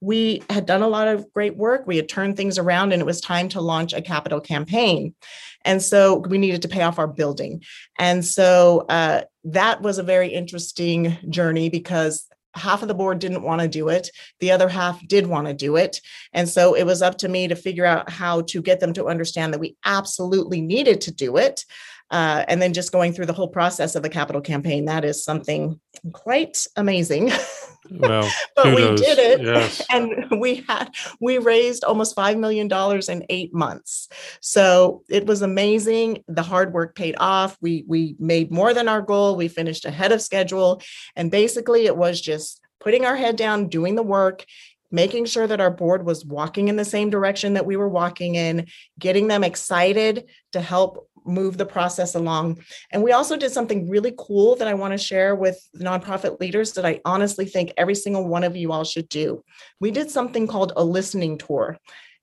[0.03, 1.87] we had done a lot of great work.
[1.87, 5.15] We had turned things around and it was time to launch a capital campaign.
[5.63, 7.63] And so we needed to pay off our building.
[7.97, 13.43] And so uh, that was a very interesting journey because half of the board didn't
[13.43, 15.99] want to do it the other half did want to do it
[16.33, 19.07] and so it was up to me to figure out how to get them to
[19.07, 21.65] understand that we absolutely needed to do it
[22.11, 25.23] uh, and then just going through the whole process of the capital campaign that is
[25.23, 25.79] something
[26.11, 27.31] quite amazing
[27.91, 28.99] Well, but kudos.
[28.99, 29.81] we did it, yes.
[29.89, 34.09] and we had we raised almost five million dollars in eight months.
[34.41, 36.23] So it was amazing.
[36.27, 37.57] The hard work paid off.
[37.61, 39.35] We we made more than our goal.
[39.35, 40.81] We finished ahead of schedule,
[41.15, 44.45] and basically it was just putting our head down, doing the work,
[44.91, 48.35] making sure that our board was walking in the same direction that we were walking
[48.35, 48.67] in,
[48.99, 52.61] getting them excited to help move the process along.
[52.91, 56.73] And we also did something really cool that I want to share with nonprofit leaders
[56.73, 59.43] that I honestly think every single one of you all should do.
[59.79, 61.77] We did something called a listening tour.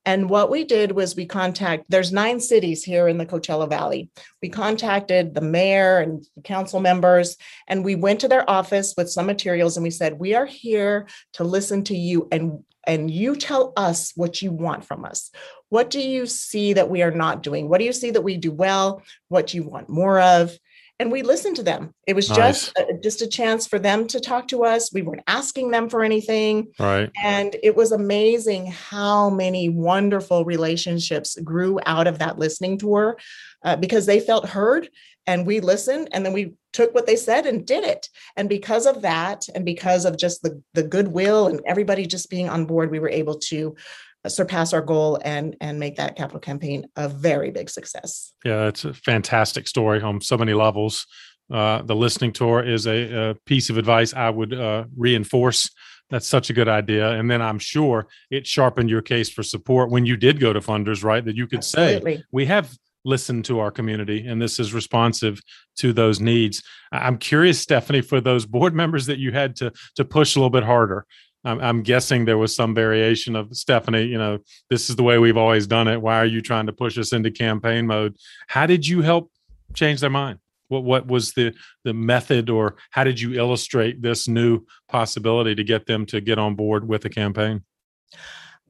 [0.06, 4.08] And what we did was we contact there's nine cities here in the Coachella Valley.
[4.40, 7.36] We contacted the mayor and council members
[7.68, 11.06] and we went to their office with some materials and we said, "We are here
[11.34, 15.30] to listen to you and and you tell us what you want from us.
[15.68, 17.68] What do you see that we are not doing?
[17.68, 19.02] What do you see that we do well?
[19.28, 20.56] What do you want more of?
[21.00, 21.94] And we listened to them.
[22.06, 22.66] It was nice.
[22.66, 24.92] just a, just a chance for them to talk to us.
[24.92, 26.72] We weren't asking them for anything.
[26.78, 27.10] Right.
[27.24, 33.16] And it was amazing how many wonderful relationships grew out of that listening tour
[33.64, 34.90] uh, because they felt heard
[35.26, 38.86] and we listened and then we took what they said and did it and because
[38.86, 42.90] of that and because of just the the goodwill and everybody just being on board
[42.90, 43.74] we were able to
[44.28, 48.84] surpass our goal and and make that capital campaign a very big success yeah it's
[48.84, 51.06] a fantastic story on so many levels
[51.52, 55.70] uh, the listening tour is a, a, piece of advice i would uh, reinforce
[56.10, 57.12] that's such a good idea.
[57.12, 60.60] And then I'm sure it sharpened your case for support when you did go to
[60.60, 61.24] funders, right?
[61.24, 62.16] That you could Absolutely.
[62.16, 65.40] say, we have listened to our community and this is responsive
[65.74, 70.04] to those needs i'm curious stephanie for those board members that you had to to
[70.04, 71.06] push a little bit harder
[71.44, 75.18] I'm, I'm, guessing there was some variation of stephanie you know this is the way
[75.18, 76.00] we've always done it.
[76.00, 78.16] Why are you trying to push us into campaign mode?
[78.48, 79.30] How did you help
[79.74, 80.38] change their mind?
[80.68, 85.64] What what was the the method or how did you illustrate this new possibility to
[85.64, 87.64] get them to get on board with the campaign?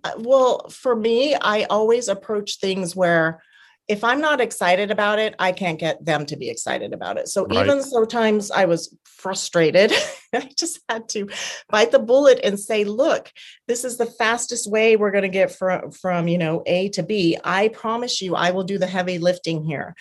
[0.02, 3.42] Uh, well for me i always approach things where
[3.90, 7.26] if I'm not excited about it, I can't get them to be excited about it.
[7.26, 7.66] So Right.
[7.66, 9.92] even sometimes I was frustrated,
[10.32, 11.28] I just had to
[11.68, 13.32] bite the bullet and say, look,
[13.66, 17.02] this is the fastest way we're going to get from from, you know, A to
[17.02, 17.36] B.
[17.42, 19.96] I promise you I will do the heavy lifting here.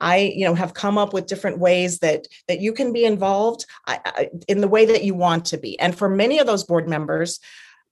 [0.00, 3.66] I, you know, have come up with different ways that that you can be involved
[3.86, 5.78] I, I, in the way that you want to be.
[5.78, 7.38] And for many of those board members,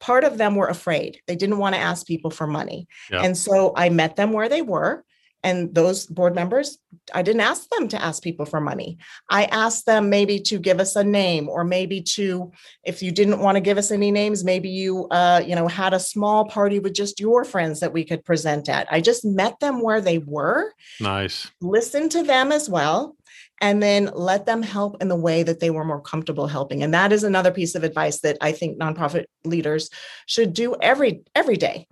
[0.01, 1.21] part of them were afraid.
[1.29, 2.89] They didn't want to ask people for money.
[3.13, 3.23] Yeah.
[3.23, 5.05] And so I met them where they were.
[5.47, 6.77] And those board members,
[7.15, 8.99] I didn't ask them to ask people for money.
[9.31, 12.51] I asked them maybe to give us a name, or maybe to,
[12.83, 15.95] if you didn't want to give us any names, maybe you, uh, you know, had
[15.95, 18.89] a small party with just your friends that we could present at.
[18.91, 21.49] I just met them where they were, Nice.
[21.61, 23.15] Listen to them as well,
[23.61, 26.83] and then let them help in the way that they were more comfortable helping.
[26.83, 29.91] And that is another piece of advice that I think nonprofit leaders
[30.27, 31.87] should do every every day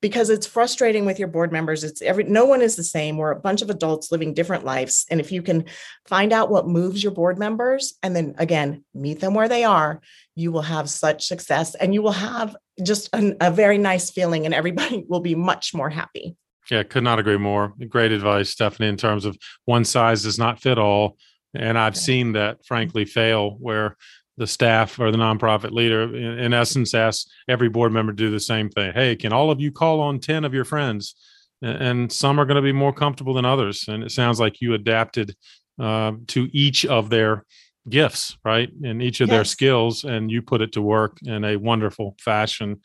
[0.00, 1.84] because it's frustrating with your board members.
[1.84, 3.16] It's every no one is the same.
[3.16, 5.06] We're a bunch of adults living different lives.
[5.10, 5.66] And if you can
[6.06, 10.00] find out what moves your board members and then again meet them where they are
[10.40, 14.46] you will have such success and you will have just an, a very nice feeling
[14.46, 16.36] and everybody will be much more happy.
[16.70, 17.74] Yeah, could not agree more.
[17.88, 21.16] Great advice, Stephanie, in terms of one size does not fit all.
[21.52, 23.96] And I've seen that frankly fail where
[24.40, 28.30] the staff or the nonprofit leader, in, in essence, asks every board member to do
[28.30, 28.90] the same thing.
[28.94, 31.14] Hey, can all of you call on 10 of your friends?
[31.60, 33.84] And some are going to be more comfortable than others.
[33.86, 35.36] And it sounds like you adapted
[35.78, 37.44] uh, to each of their
[37.90, 38.70] gifts, right?
[38.82, 42.80] And each of their skills, and you put it to work in a wonderful fashion.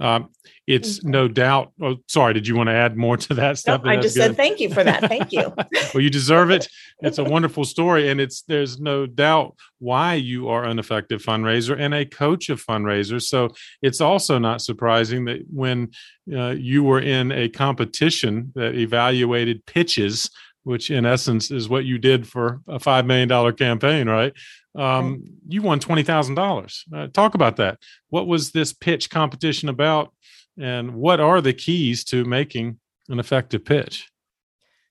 [0.00, 0.30] Um,
[0.66, 1.04] it's Mhm.
[1.04, 1.72] no doubt.
[1.80, 2.34] Oh, sorry.
[2.34, 3.82] Did you want to add more to that stuff?
[3.84, 5.52] i just said thank you for that thank you
[5.92, 6.66] well, you deserve it.
[7.00, 11.78] It's a wonderful story, and it's there's no doubt why you are an effective fundraiser
[11.78, 13.22] and a coach of fundraisers.
[13.22, 13.50] So
[13.82, 15.90] it's also not surprising that when
[16.34, 20.30] uh, you were in a competition that evaluated pitches,
[20.64, 24.32] which in essence is what you did for a five million dollar campaign, right?
[24.76, 26.84] Um, you won twenty thousand dollars.
[26.94, 27.78] Uh, talk about that.
[28.08, 30.12] What was this pitch competition about,
[30.58, 34.10] and what are the keys to making an effective pitch?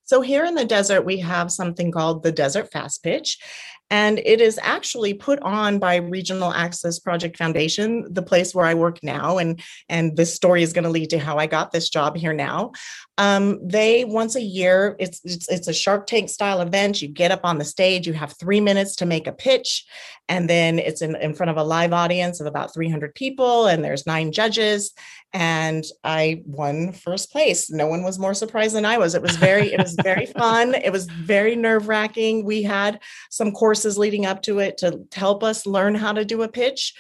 [0.06, 3.38] So here in the desert, we have something called the Desert Fast Pitch,
[3.90, 8.74] and it is actually put on by Regional Access Project Foundation, the place where I
[8.74, 11.90] work now, and and this story is going to lead to how I got this
[11.90, 12.72] job here now.
[13.20, 17.02] Um, they once a year, it's, it's it's a Shark Tank style event.
[17.02, 19.86] You get up on the stage, you have three minutes to make a pitch,
[20.28, 23.84] and then it's in, in front of a live audience of about 300 people, and
[23.84, 24.94] there's nine judges,
[25.32, 27.70] and I won first place.
[27.70, 29.14] No one was more surprised than I was.
[29.14, 30.74] It was very, it was very fun.
[30.74, 32.46] It was very nerve wracking.
[32.46, 33.00] We had
[33.30, 36.96] some courses leading up to it to help us learn how to do a pitch.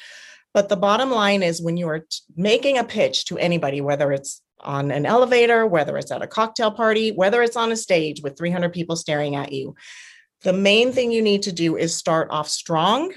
[0.53, 4.43] But the bottom line is when you are making a pitch to anybody, whether it's
[4.63, 8.37] on an elevator, whether it's at a cocktail party, whether it's on a stage with
[8.37, 9.75] 300 people staring at you,
[10.41, 13.13] the main thing you need to do is start off strong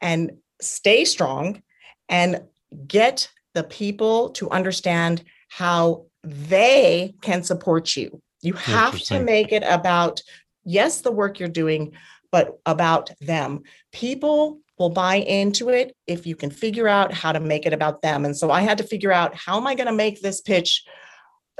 [0.00, 1.62] and stay strong
[2.08, 2.42] and
[2.86, 8.20] get the people to understand how they can support you.
[8.40, 10.20] You have to make it about,
[10.64, 11.92] yes, the work you're doing,
[12.30, 13.62] but about them.
[13.92, 18.02] People will buy into it if you can figure out how to make it about
[18.02, 18.24] them.
[18.24, 20.84] And so I had to figure out how am I going to make this pitch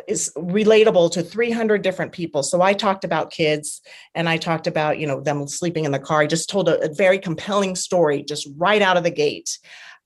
[0.07, 2.42] is relatable to 300 different people.
[2.42, 3.81] So I talked about kids
[4.14, 6.20] and I talked about, you know, them sleeping in the car.
[6.20, 9.59] I just told a, a very compelling story just right out of the gate.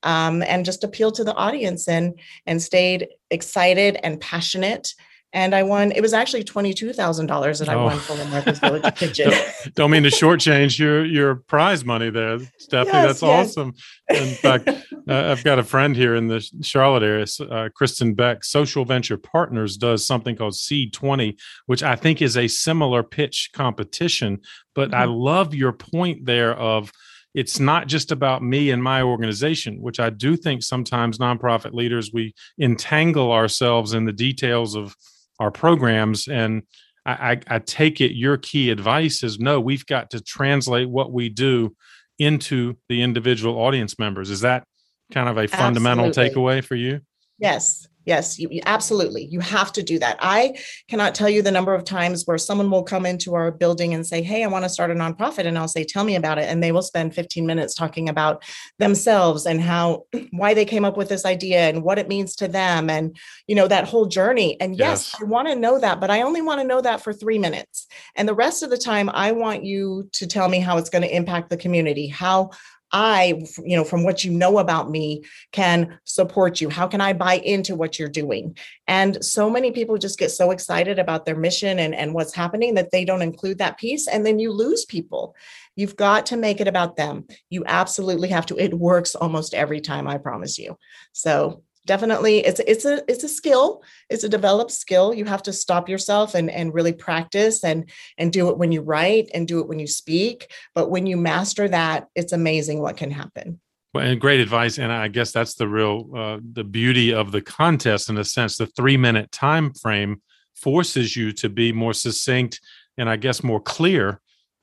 [0.05, 4.93] Um, and just appealed to the audience and and stayed excited and passionate.
[5.35, 5.91] And I won.
[5.91, 7.85] It was actually twenty two thousand dollars that I Oh.
[7.85, 9.31] won for the Martha's Village Kitchen.
[9.73, 12.93] Don't mean to shortchange your your prize money there, Stephanie.
[12.99, 13.49] Yes, That's yes.
[13.57, 13.73] awesome.
[14.09, 14.69] In fact,
[15.09, 18.43] uh, I've got a friend here in the Charlotte area, uh, Kristen Beck.
[18.43, 23.49] Social Venture Partners does something called Seed Twenty, which I think is a similar pitch
[23.53, 24.39] competition.
[24.75, 25.19] But I Mhm.
[25.19, 26.91] love your point there of
[27.33, 32.11] it's not just about me and my organization, which I do think sometimes nonprofit leaders
[32.13, 34.95] we entangle ourselves in the details of
[35.43, 36.63] our programs and
[37.05, 41.11] I, I, I take it your key advice is no, we've got to translate what
[41.11, 41.75] we do
[42.17, 44.29] into the individual audience members.
[44.29, 44.63] Is that
[45.11, 46.35] kind of a fundamental Absolutely.
[46.35, 47.01] takeaway for you?
[47.39, 49.25] Yes, yes, you, you- absolutely.
[49.25, 50.17] You have to do that.
[50.19, 50.57] I
[50.89, 54.05] cannot tell you the number of times where someone will come into our building and
[54.05, 55.45] say, Hey, I want to start a nonprofit.
[55.45, 56.43] And I'll say, Tell me about it.
[56.49, 58.43] And they will spend 15 minutes talking about
[58.79, 62.47] themselves and how, why they came up with this idea and what it means to
[62.47, 63.15] them and,
[63.47, 64.59] you know, that whole journey.
[64.59, 65.15] And yes, Yes.
[65.21, 67.87] I want to know that, but I only want to know that for three minutes.
[68.15, 71.01] And the rest of the time, I want you to tell me how it's going
[71.01, 72.51] to impact the community, how
[72.93, 76.69] I, you know, from what you know about me, can support you?
[76.69, 78.55] How can I buy into what you're doing?
[78.87, 82.75] And so many people just get so excited about their mission and, and what's happening
[82.75, 84.07] that they don't include that piece.
[84.07, 85.35] And then you lose people.
[85.75, 87.25] You've got to make it about them.
[87.49, 88.57] You absolutely have to.
[88.57, 90.77] It works almost every time, I promise you.
[91.13, 93.83] So definitely it's it's a it's a skill.
[94.09, 95.13] It's a developed skill.
[95.13, 98.81] You have to stop yourself and and really practice and and do it when you
[98.81, 100.51] write and do it when you speak.
[100.75, 103.59] But when you master that it's amazing what can happen.
[103.93, 107.41] Well, and great advice and i guess that's the real uh, the beauty of the
[107.41, 108.57] contest in a sense.
[108.57, 110.21] The three minute time frame
[110.55, 112.61] forces you to be more succinct
[112.97, 114.19] and i guess more clear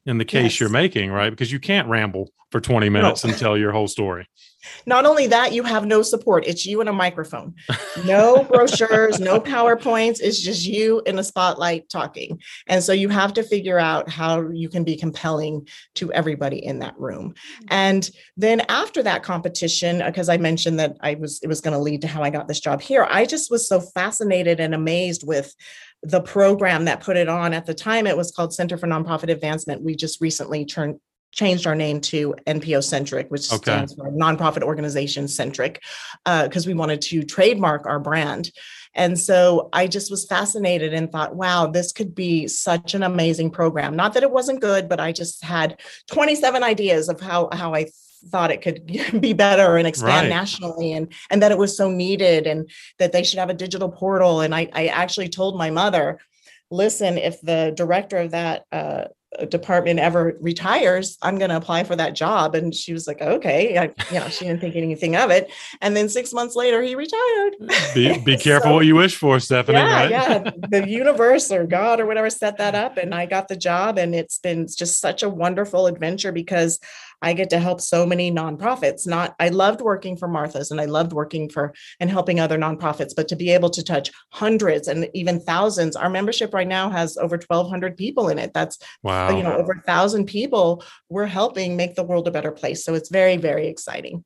[0.07, 0.61] in the case yes.
[0.61, 1.31] you're making right?
[1.31, 3.31] Because you can't ramble for 20 minutes no.
[3.31, 4.27] and tell your whole story
[4.87, 6.47] not only that, you have no support.
[6.47, 7.55] It's you and a microphone.
[8.05, 10.21] No brochures, no PowerPoints.
[10.21, 12.41] It's just you in a spotlight talking.
[12.67, 16.81] And so you have to figure out how you can be compelling to everybody in
[16.81, 17.31] that room.
[17.31, 17.67] Mm-hmm.
[17.71, 21.75] And then after that competition, uh, because I mentioned that I was it was going
[21.75, 24.75] to lead to how I got this job here, I just was so fascinated and
[24.75, 25.55] amazed with
[26.03, 29.31] the program that put it on at the time it was called center for nonprofit
[29.31, 30.99] advancement we just recently turned
[31.33, 33.73] changed our name to NPO Centric, which okay.
[33.73, 35.83] stands for Nonprofit Organization Centric,
[36.25, 38.51] because uh, we wanted to trademark our brand.
[38.95, 43.51] And so I just was fascinated and thought, wow, this could be such an amazing
[43.51, 43.95] program.
[43.95, 47.87] Not that it wasn't good, but I just had 27 ideas of how how I
[48.29, 48.87] thought it could
[49.21, 50.29] be better and expand right.
[50.29, 53.89] nationally and and that it was so needed and that they should have a digital
[53.89, 56.19] portal and I, I actually told my mother
[56.71, 59.05] listen if the director of that uh,
[59.49, 62.55] department ever retires, I'm going to apply for that job.
[62.55, 63.79] And she was like, okay.
[63.79, 65.51] I, you know, she didn't think anything of it.
[65.81, 67.55] And then six months later, he retired.
[67.95, 69.79] Be, be careful so, what you wish for, Stephanie.
[69.79, 70.11] Yeah, right?
[70.11, 70.51] yeah.
[70.71, 72.97] The universe or God or whatever set that up.
[72.97, 73.99] And I got the job.
[73.99, 76.81] And it's been just such a wonderful adventure because
[77.23, 79.07] I get to help so many nonprofits.
[79.07, 83.15] Not, I loved working for Martha's and I loved working for and helping other nonprofits,
[83.15, 87.17] but to be able to touch hundreds and even thousands, our membership right now has
[87.17, 88.53] over 1,200 people in it.
[88.55, 89.37] That's, wow.
[89.37, 92.85] you know, over a thousand people we're helping make the world a better place.
[92.85, 94.25] So it's very, very exciting.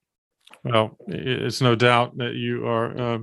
[0.63, 2.99] Well, it's no doubt that you are.
[2.99, 3.19] Uh,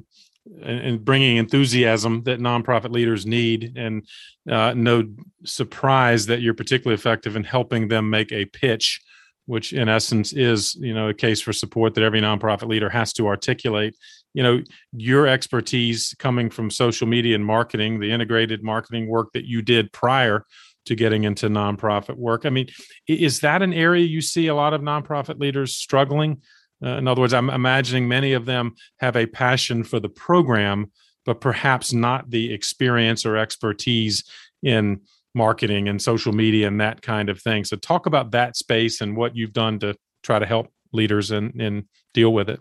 [0.64, 4.08] and bringing enthusiasm that nonprofit leaders need, and
[4.50, 5.08] uh, no
[5.46, 9.02] surprise that you're particularly effective in helping them make a pitch
[9.52, 13.12] which in essence is you know a case for support that every nonprofit leader has
[13.12, 13.94] to articulate.
[14.34, 14.62] You know
[14.94, 19.92] your expertise coming from social media and marketing the integrated marketing work that you did
[19.92, 20.46] prior
[20.86, 22.46] to getting into nonprofit work.
[22.46, 22.68] I mean
[23.10, 26.42] is that an area you see a lot of nonprofit leaders struggling?
[26.84, 30.90] Uh, in other words i'm imagining many of them have a passion for the program
[31.28, 34.24] but perhaps not the experience or expertise
[34.64, 35.00] in
[35.34, 37.64] marketing and social media and that kind of thing.
[37.64, 41.60] So talk about that space and what you've done to try to help leaders and,
[41.60, 42.60] and deal with it.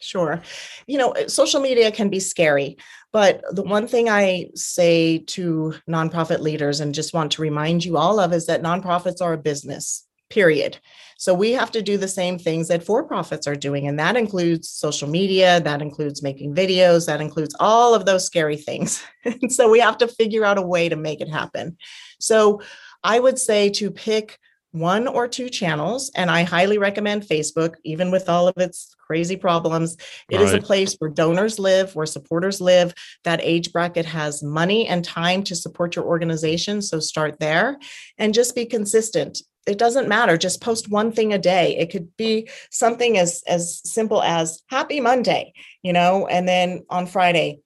[0.00, 0.42] Sure.
[0.86, 2.76] You know, social media can be scary,
[3.12, 7.96] but the one thing I say to nonprofit leaders and just want to remind you
[7.96, 10.78] all of is that nonprofits are a business period.
[11.18, 13.86] So we have to do the same things that for profits are doing.
[13.86, 18.56] And that includes social media, that includes making videos, that includes all of those scary
[18.56, 19.02] things.
[19.24, 21.76] and so we have to figure out a way to make it happen.
[22.20, 22.60] So
[23.02, 24.38] I would say to pick
[24.72, 29.36] one or two channels, and I highly recommend Facebook, even with all of its crazy
[29.36, 29.96] problems.
[30.28, 30.44] It right.
[30.44, 32.92] is a place where donors live, where supporters live.
[33.22, 36.82] That age bracket has money and time to support your organization.
[36.82, 37.78] So start there
[38.18, 41.76] and just be consistent it doesn't matter just post one thing a day.
[41.78, 45.52] It could be something as as simple as happy monday
[45.82, 47.60] you know and then on friday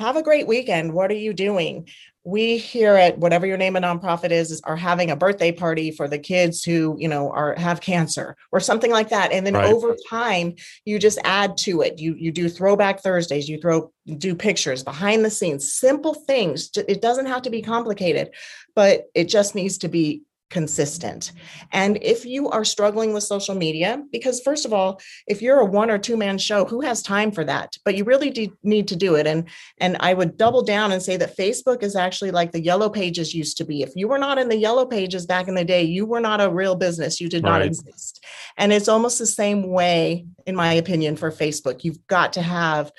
[0.00, 0.92] have a great weekend.
[0.92, 1.88] What are you doing?
[2.24, 5.90] We here at whatever your name a nonprofit is, is are having a birthday party
[5.90, 9.32] for the kids who you know are have cancer or something like that.
[9.32, 9.72] And then right.
[9.72, 11.98] over time you just add to it.
[11.98, 13.48] You you do throwback thursdays.
[13.48, 16.70] You throw do pictures behind the scenes simple things.
[16.76, 18.30] It doesn't have to be complicated
[18.74, 21.32] but it just needs to be consistent.
[21.72, 25.64] And if you are struggling with social media, because first of all, if you're a
[25.64, 27.76] one or two man show, who has time for that?
[27.84, 29.26] But you really do need to do it.
[29.26, 29.48] And
[29.78, 33.34] and I would double down and say that Facebook is actually like the yellow pages
[33.34, 33.82] used to be.
[33.82, 36.40] If you were not in the yellow pages back in the day, you were not
[36.40, 37.20] a real business.
[37.20, 38.24] You did not exist.
[38.56, 41.84] And it's almost the same way, in my opinion, for Facebook.
[41.84, 42.90] You've got to have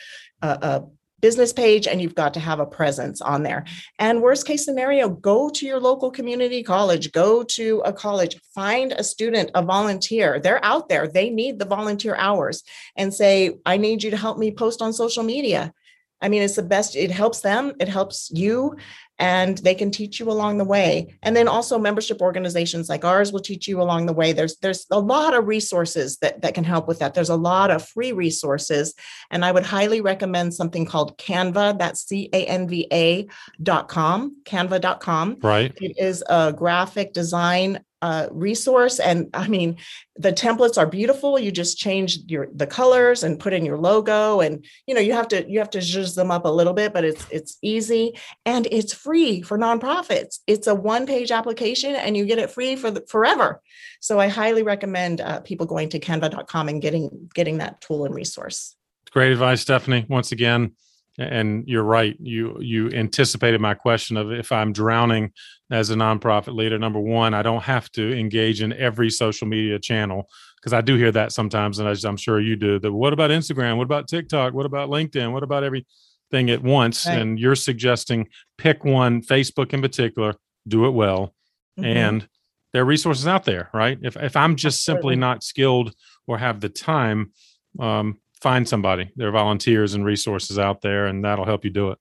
[0.42, 0.84] a, a
[1.22, 3.66] business page and you've got to have a presence on there.
[4.00, 8.92] And worst case scenario, go to your local community college, go to a college, find
[8.92, 10.40] a student, a volunteer.
[10.40, 12.64] They're out there, they need the volunteer hours
[12.96, 15.74] and say, I need you to help me post on social media
[16.22, 16.96] I mean, it's the best.
[16.96, 18.78] It helps them, it helps you,
[19.22, 21.16] and they can teach you along the way.
[21.22, 24.34] And then also membership organizations like ours will teach you along the way.
[24.34, 27.14] There's there's a lot of resources that, that can help with that.
[27.14, 28.96] There's a lot of free resources.
[29.30, 31.78] And I would highly recommend something called Canva.
[31.78, 33.28] That's C-A-N-V-A
[33.62, 35.38] dot com, canva.com.
[35.42, 35.72] Right.
[35.80, 39.00] It is a graphic design uh, resource.
[39.00, 39.78] And i mean
[40.16, 41.40] the templates are beautiful.
[41.40, 45.14] You just change your the colors and put in your logo and you know you
[45.14, 48.14] have to you have to zhuzh them up a little bit but it's it's easy.
[48.46, 50.40] And it's free for nonprofits.
[50.48, 53.62] It's a one page application and you get it free for the, forever.
[54.00, 58.14] So i highly recommend uh, people going to canva.com and getting getting that tool and
[58.14, 58.76] resource.
[59.12, 60.74] Great advice stephanie once again
[61.18, 65.32] and you're right you you anticipated my question of if i'm drowning
[65.70, 69.78] as a nonprofit leader number one i don't have to engage in every social media
[69.78, 73.30] channel because i do hear that sometimes and i'm sure you do the what about
[73.30, 77.20] instagram what about tiktok what about linkedin what about everything at once right.
[77.20, 80.34] and you're suggesting pick one facebook in particular
[80.68, 81.34] do it well
[81.78, 81.86] mm-hmm.
[81.86, 82.28] and
[82.72, 85.14] there are resources out there right if, if i'm just Absolutely.
[85.14, 85.94] simply not skilled
[86.26, 87.34] or have the time
[87.80, 89.12] um, find somebody.
[89.16, 92.00] There are volunteers and resources out there, and that'll help you do it.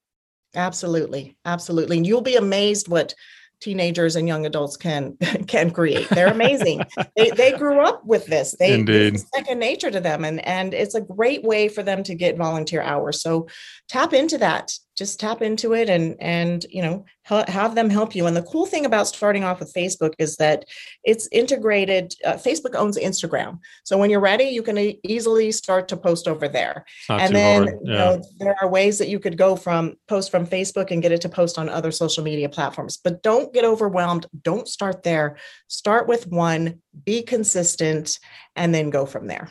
[0.55, 1.99] Absolutely, absolutely.
[1.99, 3.14] And you'll be amazed what
[3.61, 5.16] teenagers and young adults can
[5.47, 6.09] can create.
[6.09, 6.82] They're amazing.
[7.16, 8.57] they they grew up with this.
[8.59, 9.14] They Indeed.
[9.14, 12.36] It's second nature to them, and and it's a great way for them to get
[12.36, 13.22] volunteer hours.
[13.22, 13.49] So
[13.88, 18.26] tap into that just tap into it and and you know have them help you.
[18.26, 20.66] And the cool thing about starting off with facebook is that
[21.05, 23.61] it's integrated uh, facebook owns instagram.
[23.84, 26.84] So when you're ready you can e- easily start to post over there.
[27.09, 27.72] And then yeah.
[27.82, 31.12] you know there are ways that you could go from post from facebook and get
[31.12, 32.98] it to post on other social media platforms.
[33.03, 34.26] But don't get overwhelmed.
[34.42, 35.38] Don't start there.
[35.68, 38.18] Start with one be consistent
[38.55, 39.51] and then go from there.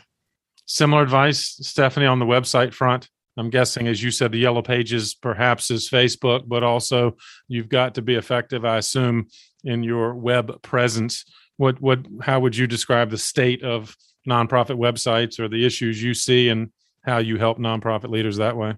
[0.67, 3.09] Similar advice stephanie on the website front
[3.39, 7.15] I'm guessing, as you said, the yellow pages perhaps is Facebook, but also
[7.47, 9.27] you've got to be effective, I assume,
[9.63, 11.23] in your web presence.
[11.55, 13.95] What what how would you describe the state of
[14.27, 16.71] nonprofit websites or the issues you see and
[17.05, 18.75] how you help nonprofit leaders that way?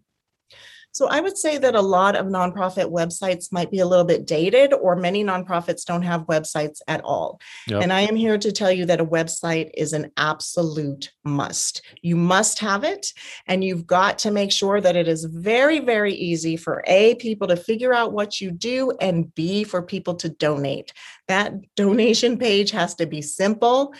[0.94, 4.26] So I would say that a lot of nonprofit websites might be a little bit
[4.26, 7.40] dated, or many nonprofits don't have websites at all.
[7.68, 7.84] Yep.
[7.84, 11.82] And I am here to tell you that a website is an absolute must.
[12.02, 13.14] You must have it,
[13.48, 17.48] and you've got to make sure that it is very, very easy for A, people
[17.48, 20.94] to figure out what you do, and B, for people to donate.
[21.28, 23.94] That donation page has to be simple,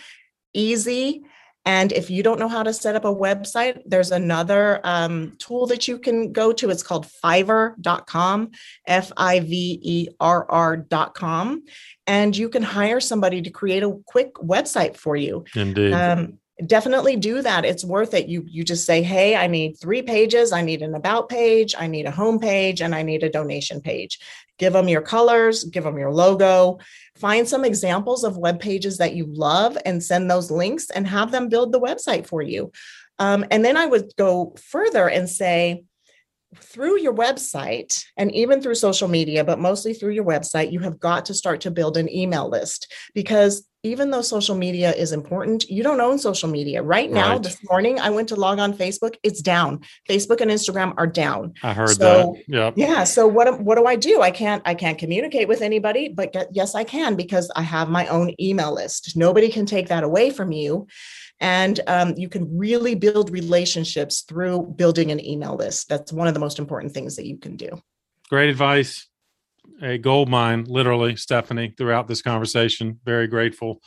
[0.52, 1.22] easy,
[1.64, 5.66] and if you don't know how to set up a website, there's another um, tool
[5.68, 6.70] that you can go to.
[6.70, 8.50] It's called fiverr.com,
[8.86, 11.62] F I V E R R.com.
[12.06, 15.44] And you can hire somebody to create a quick website for you.
[15.54, 15.92] Indeed.
[15.92, 20.02] Um, definitely do that it's worth it you you just say hey i need three
[20.02, 23.30] pages i need an about page i need a home page and i need a
[23.30, 24.20] donation page
[24.62, 26.78] give them your colors give them your logo.
[27.16, 31.32] Find some examples of web pages that you love and send those links and have
[31.32, 32.70] them build the website for you.
[33.18, 35.84] Um, and then i would go further and say
[36.56, 41.00] through your website and even through social media, but mostly through your website, you have
[41.00, 45.68] got to start to build an email list because even though social media is important,
[45.68, 46.82] you don't own social media.
[46.82, 47.42] Right now, right.
[47.42, 49.16] this morning, I went to log on Facebook.
[49.24, 49.80] It's down.
[50.08, 51.54] Facebook and Instagram are down.
[51.62, 52.42] I heard so, that.
[52.46, 52.70] Yeah.
[52.76, 53.04] Yeah.
[53.04, 54.22] So what what do I do?
[54.22, 57.88] I can't I can't communicate with anybody, but get, yes, I can because I have
[57.88, 59.16] my own email list.
[59.16, 60.86] Nobody can take that away from you.
[61.40, 65.88] And um, you can really build relationships through building an email list.
[65.88, 67.82] That's one of the most important things that you can do.
[68.28, 69.08] Great advice.
[69.80, 72.98] A gold mine, literally, Stephanie, throughout this conversation.
[73.04, 73.80] Very grateful.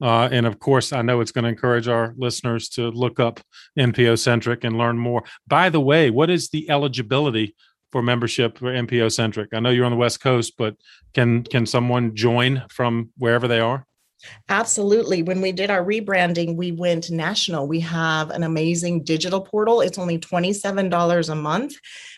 [0.00, 3.40] Uh, and of course, I know it's going to encourage our listeners to look up
[3.78, 5.24] NPO Centric and learn more.
[5.46, 7.56] By the way, what is the eligibility
[7.90, 9.52] for membership for NPO Centric?
[9.52, 10.76] I know you're on the West Coast, but
[11.14, 13.87] can can someone join from wherever they are?
[14.48, 15.22] Absolutely.
[15.22, 17.68] When we did our rebranding, we went national.
[17.68, 19.80] We have an amazing digital portal.
[19.80, 21.74] It's only $27 a month.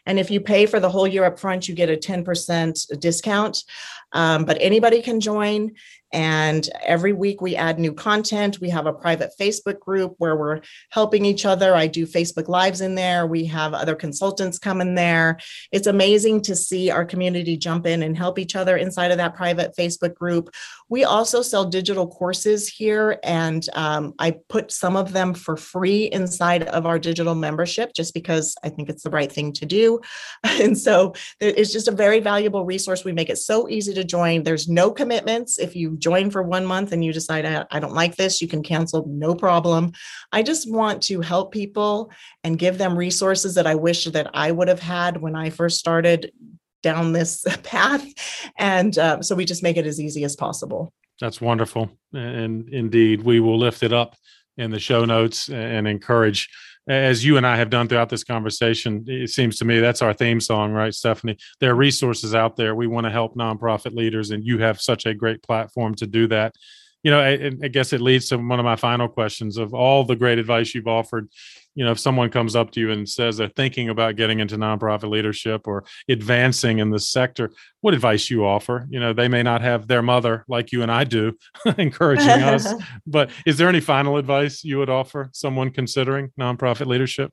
[0.06, 3.64] And if you pay for the whole year up front, you get a 10% discount.
[4.12, 5.72] Um, but anybody can join.
[6.12, 8.60] And every week we add new content.
[8.60, 11.74] We have a private Facebook group where we're helping each other.
[11.74, 13.28] I do Facebook Lives in there.
[13.28, 15.38] We have other consultants come in there.
[15.70, 19.36] It's amazing to see our community jump in and help each other inside of that
[19.36, 20.50] private Facebook group.
[20.90, 26.06] We also sell digital courses here, and um, I put some of them for free
[26.06, 30.00] inside of our digital membership just because I think it's the right thing to do.
[30.60, 33.02] And so it's just a very valuable resource.
[33.02, 34.42] We make it so easy to join.
[34.42, 35.58] There's no commitments.
[35.58, 38.48] If you join for one month and you decide, I, I don't like this, you
[38.48, 39.92] can cancel, no problem.
[40.32, 42.10] I just want to help people
[42.44, 45.78] and give them resources that I wish that I would have had when I first
[45.78, 46.30] started
[46.82, 48.04] down this path.
[48.58, 50.92] And uh, so we just make it as easy as possible.
[51.20, 51.90] That's wonderful.
[52.12, 54.16] And indeed, we will lift it up
[54.56, 56.48] in the show notes and encourage
[56.88, 60.14] as you and I have done throughout this conversation, it seems to me that's our
[60.14, 61.36] theme song, right, Stephanie?
[61.60, 62.74] There are resources out there.
[62.74, 66.26] We want to help nonprofit leaders, and you have such a great platform to do
[66.28, 66.54] that
[67.02, 70.04] you know, I, I, guess it leads to one of my final questions of all
[70.04, 71.28] the great advice you've offered.
[71.74, 74.56] You know, if someone comes up to you and says they're thinking about getting into
[74.56, 77.50] nonprofit leadership or advancing in the sector,
[77.80, 78.86] what advice you offer?
[78.90, 81.36] You know, they may not have their mother like you and I do
[81.78, 82.72] encouraging us,
[83.06, 87.32] but is there any final advice you would offer someone considering nonprofit leadership?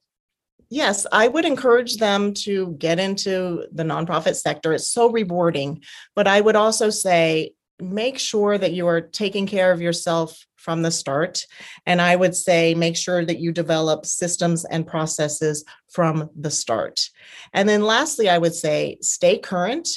[0.69, 4.73] Yes, I would encourage them to get into the nonprofit sector.
[4.73, 5.81] It's so rewarding.
[6.15, 10.81] But I would also say make sure that you are taking care of yourself from
[10.81, 11.45] the start.
[11.85, 17.09] And I would say make sure that you develop systems and processes from the start.
[17.53, 19.87] And then lastly, I would say stay current.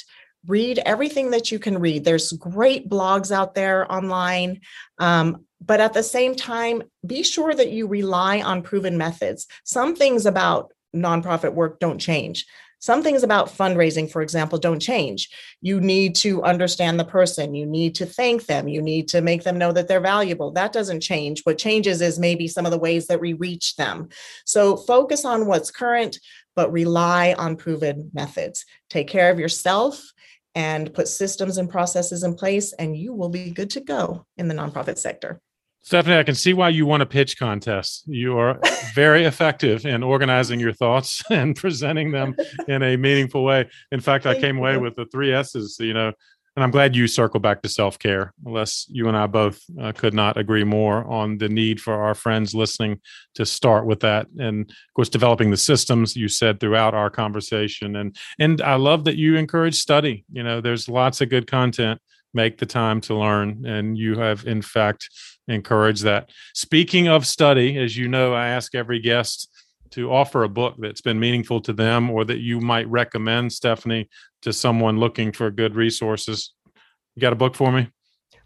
[0.47, 2.03] Read everything that you can read.
[2.03, 4.61] There's great blogs out there online.
[4.97, 9.45] Um, but at the same time, be sure that you rely on proven methods.
[9.63, 12.45] Some things about nonprofit work don't change.
[12.81, 15.29] Some things about fundraising, for example, don't change.
[15.61, 17.53] You need to understand the person.
[17.53, 18.67] You need to thank them.
[18.67, 20.51] You need to make them know that they're valuable.
[20.51, 21.41] That doesn't change.
[21.43, 24.09] What changes is maybe some of the ways that we reach them.
[24.45, 26.19] So focus on what's current,
[26.55, 28.65] but rely on proven methods.
[28.89, 30.11] Take care of yourself
[30.55, 34.47] and put systems and processes in place, and you will be good to go in
[34.47, 35.39] the nonprofit sector.
[35.83, 38.03] Stephanie, I can see why you won a pitch contest.
[38.05, 38.59] You are
[38.93, 42.35] very effective in organizing your thoughts and presenting them
[42.67, 43.69] in a meaningful way.
[43.91, 46.11] In fact, I came away with the three S's, you know,
[46.55, 49.93] and I'm glad you circle back to self care, unless you and I both uh,
[49.93, 52.99] could not agree more on the need for our friends listening
[53.35, 54.27] to start with that.
[54.37, 57.95] And of course, developing the systems you said throughout our conversation.
[57.95, 60.25] And, and I love that you encourage study.
[60.31, 62.01] You know, there's lots of good content.
[62.33, 63.65] Make the time to learn.
[63.65, 65.09] And you have, in fact,
[65.47, 66.29] encouraged that.
[66.53, 69.49] Speaking of study, as you know, I ask every guest
[69.91, 74.09] to offer a book that's been meaningful to them or that you might recommend, Stephanie,
[74.41, 76.53] to someone looking for good resources.
[77.15, 77.89] You got a book for me?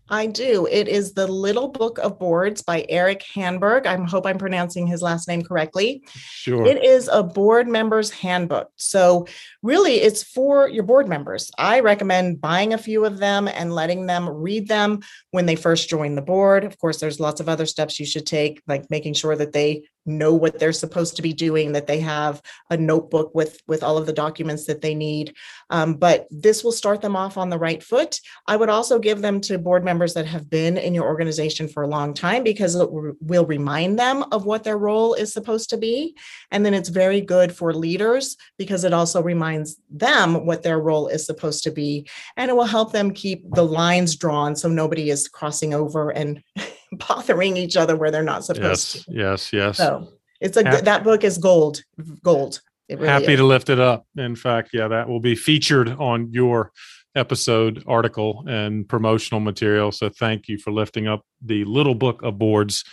[0.10, 0.68] I do.
[0.70, 3.88] It is The Little Book of Boards by Erik Hanberg.
[3.88, 6.04] I hope I'm pronouncing his last name correctly.
[6.14, 6.66] Sure.
[6.66, 8.70] It is a board member's handbook.
[8.76, 9.26] So,
[9.64, 11.50] really, it's for your board members.
[11.58, 15.00] I recommend buying a few of them and letting them read them
[15.32, 16.64] when they first join the board.
[16.66, 19.88] Of course, there's lots of other steps you should take, like making sure that they
[20.06, 23.98] know what they're supposed to be doing that they have a notebook with with all
[23.98, 25.36] of the documents that they need.
[25.70, 28.20] Um, but this will start them off on the right foot.
[28.48, 31.84] I would also give them to board members that have been in your organization for
[31.84, 35.78] a long time because it will remind them of what their role is supposed to
[35.78, 36.16] be.
[36.52, 41.08] And then it's very good for leaders because it also reminds them what their role
[41.08, 42.08] is supposed to be.
[42.38, 46.44] And it will help them keep the lines drawn so nobody is crossing over and
[47.08, 49.14] bothering each other where they're not supposed yes, to.
[49.14, 50.10] Yes, yes, So
[50.42, 51.82] it's a good, that book is gold,
[52.24, 52.62] gold.
[52.90, 53.40] Really happy is.
[53.40, 54.06] to lift it up.
[54.16, 56.72] In fact, yeah, that will be featured on your
[57.16, 59.92] episode article and promotional material.
[59.92, 62.84] So thank you for lifting up the little book of boards.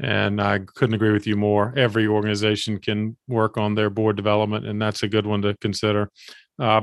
[0.00, 1.72] And I couldn't agree with you more.
[1.76, 6.10] Every organization can work on their board development, and that's a good one to consider.
[6.58, 6.82] Uh,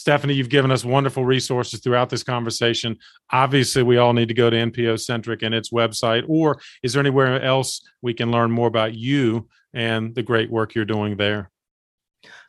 [0.00, 2.96] Stephanie, you've given us wonderful resources throughout this conversation.
[3.30, 7.00] Obviously, we all need to go to NPO Centric and its website, or is there
[7.00, 11.50] anywhere else we can learn more about you and the great work you're doing there?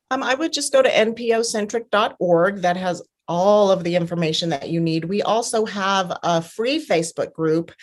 [0.09, 2.61] Um, I would just go to npocentric.org.
[2.61, 5.03] That has all of the information that you need.
[5.03, 7.73] We also have a free Facebook group.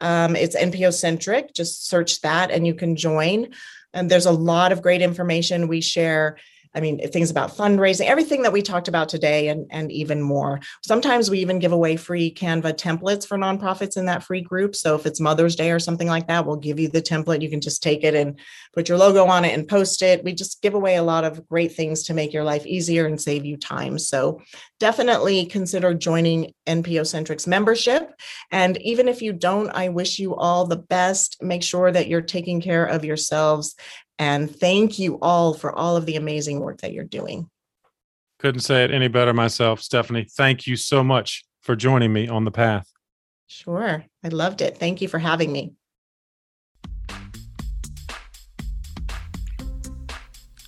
[0.00, 1.52] Um, it's NPO Centric.
[1.52, 3.48] Just search that and you can join.
[3.92, 5.68] And there's a lot of great information.
[5.68, 6.38] We share
[6.74, 10.60] I mean, things about fundraising, everything that we talked about today, and, and even more.
[10.82, 14.74] Sometimes we even give away free Canva templates for nonprofits in that free group.
[14.76, 17.42] So if it's Mother's Day or something like that, we'll give you the template.
[17.42, 18.38] You can just take it and
[18.74, 20.24] put your logo on it and post it.
[20.24, 23.20] We just give away a lot of great things to make your life easier and
[23.20, 23.98] save you time.
[23.98, 24.40] So
[24.80, 28.12] definitely consider joining NPO Centric's membership.
[28.50, 31.42] And even if you don't, I wish you all the best.
[31.42, 33.74] Make sure that you're taking care of yourselves
[34.18, 37.48] and thank you all for all of the amazing work that you're doing.
[38.38, 40.26] Couldn't say it any better myself, Stephanie.
[40.36, 42.90] Thank you so much for joining me on the path.
[43.46, 44.04] Sure.
[44.22, 44.78] I loved it.
[44.78, 45.72] Thank you for having me.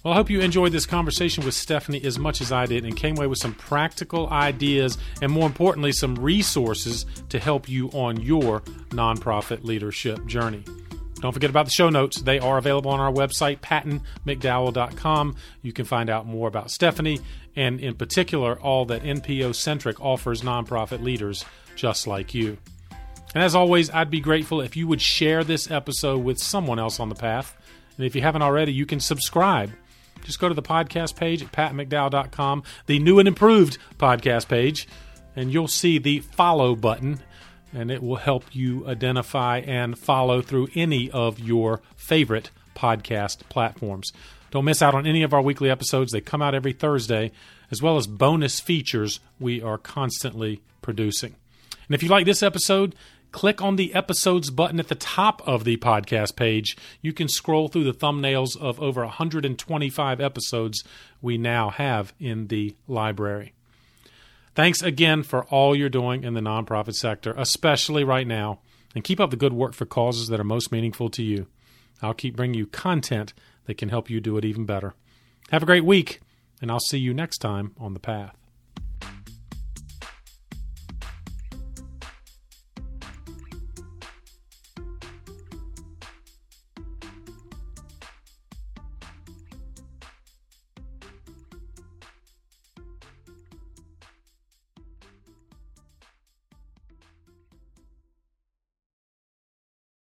[0.03, 2.97] Well, I hope you enjoyed this conversation with Stephanie as much as I did and
[2.97, 8.19] came away with some practical ideas and, more importantly, some resources to help you on
[8.19, 10.65] your nonprofit leadership journey.
[11.21, 12.21] Don't forget about the show notes.
[12.21, 15.37] They are available on our website, pattonmcdowell.com.
[15.63, 17.21] You can find out more about Stephanie
[17.57, 21.45] and, in particular, all that NPO Centric offers nonprofit leaders
[21.77, 22.57] just like you.
[23.35, 26.99] And as always, I'd be grateful if you would share this episode with someone else
[26.99, 27.57] on the path.
[27.97, 29.71] And if you haven't already, you can subscribe
[30.23, 34.89] just go to the podcast page at pattonmcdowell.com, the new and improved podcast page,
[35.37, 37.21] and you'll see the follow button,
[37.73, 44.13] and it will help you identify and follow through any of your favorite podcast platforms.
[44.51, 46.13] Don't miss out on any of our weekly episodes.
[46.13, 47.31] They come out every Thursday,
[47.71, 51.37] as well as bonus features we are constantly producing.
[51.87, 52.95] And if you like this episode,
[53.33, 56.77] click on the episodes button at the top of the podcast page.
[57.01, 60.83] You can scroll through the thumbnails of over 125 episodes
[61.23, 63.53] we now have in the library.
[64.55, 68.61] Thanks again for all you're doing in the nonprofit sector, especially right now,
[68.95, 71.47] and keep up the good work for causes that are most meaningful to you.
[72.03, 73.33] I'll keep bringing you content
[73.67, 74.95] that can help you do it even better.
[75.51, 76.21] Have a great week,
[76.61, 78.40] and I'll see you next time on the path.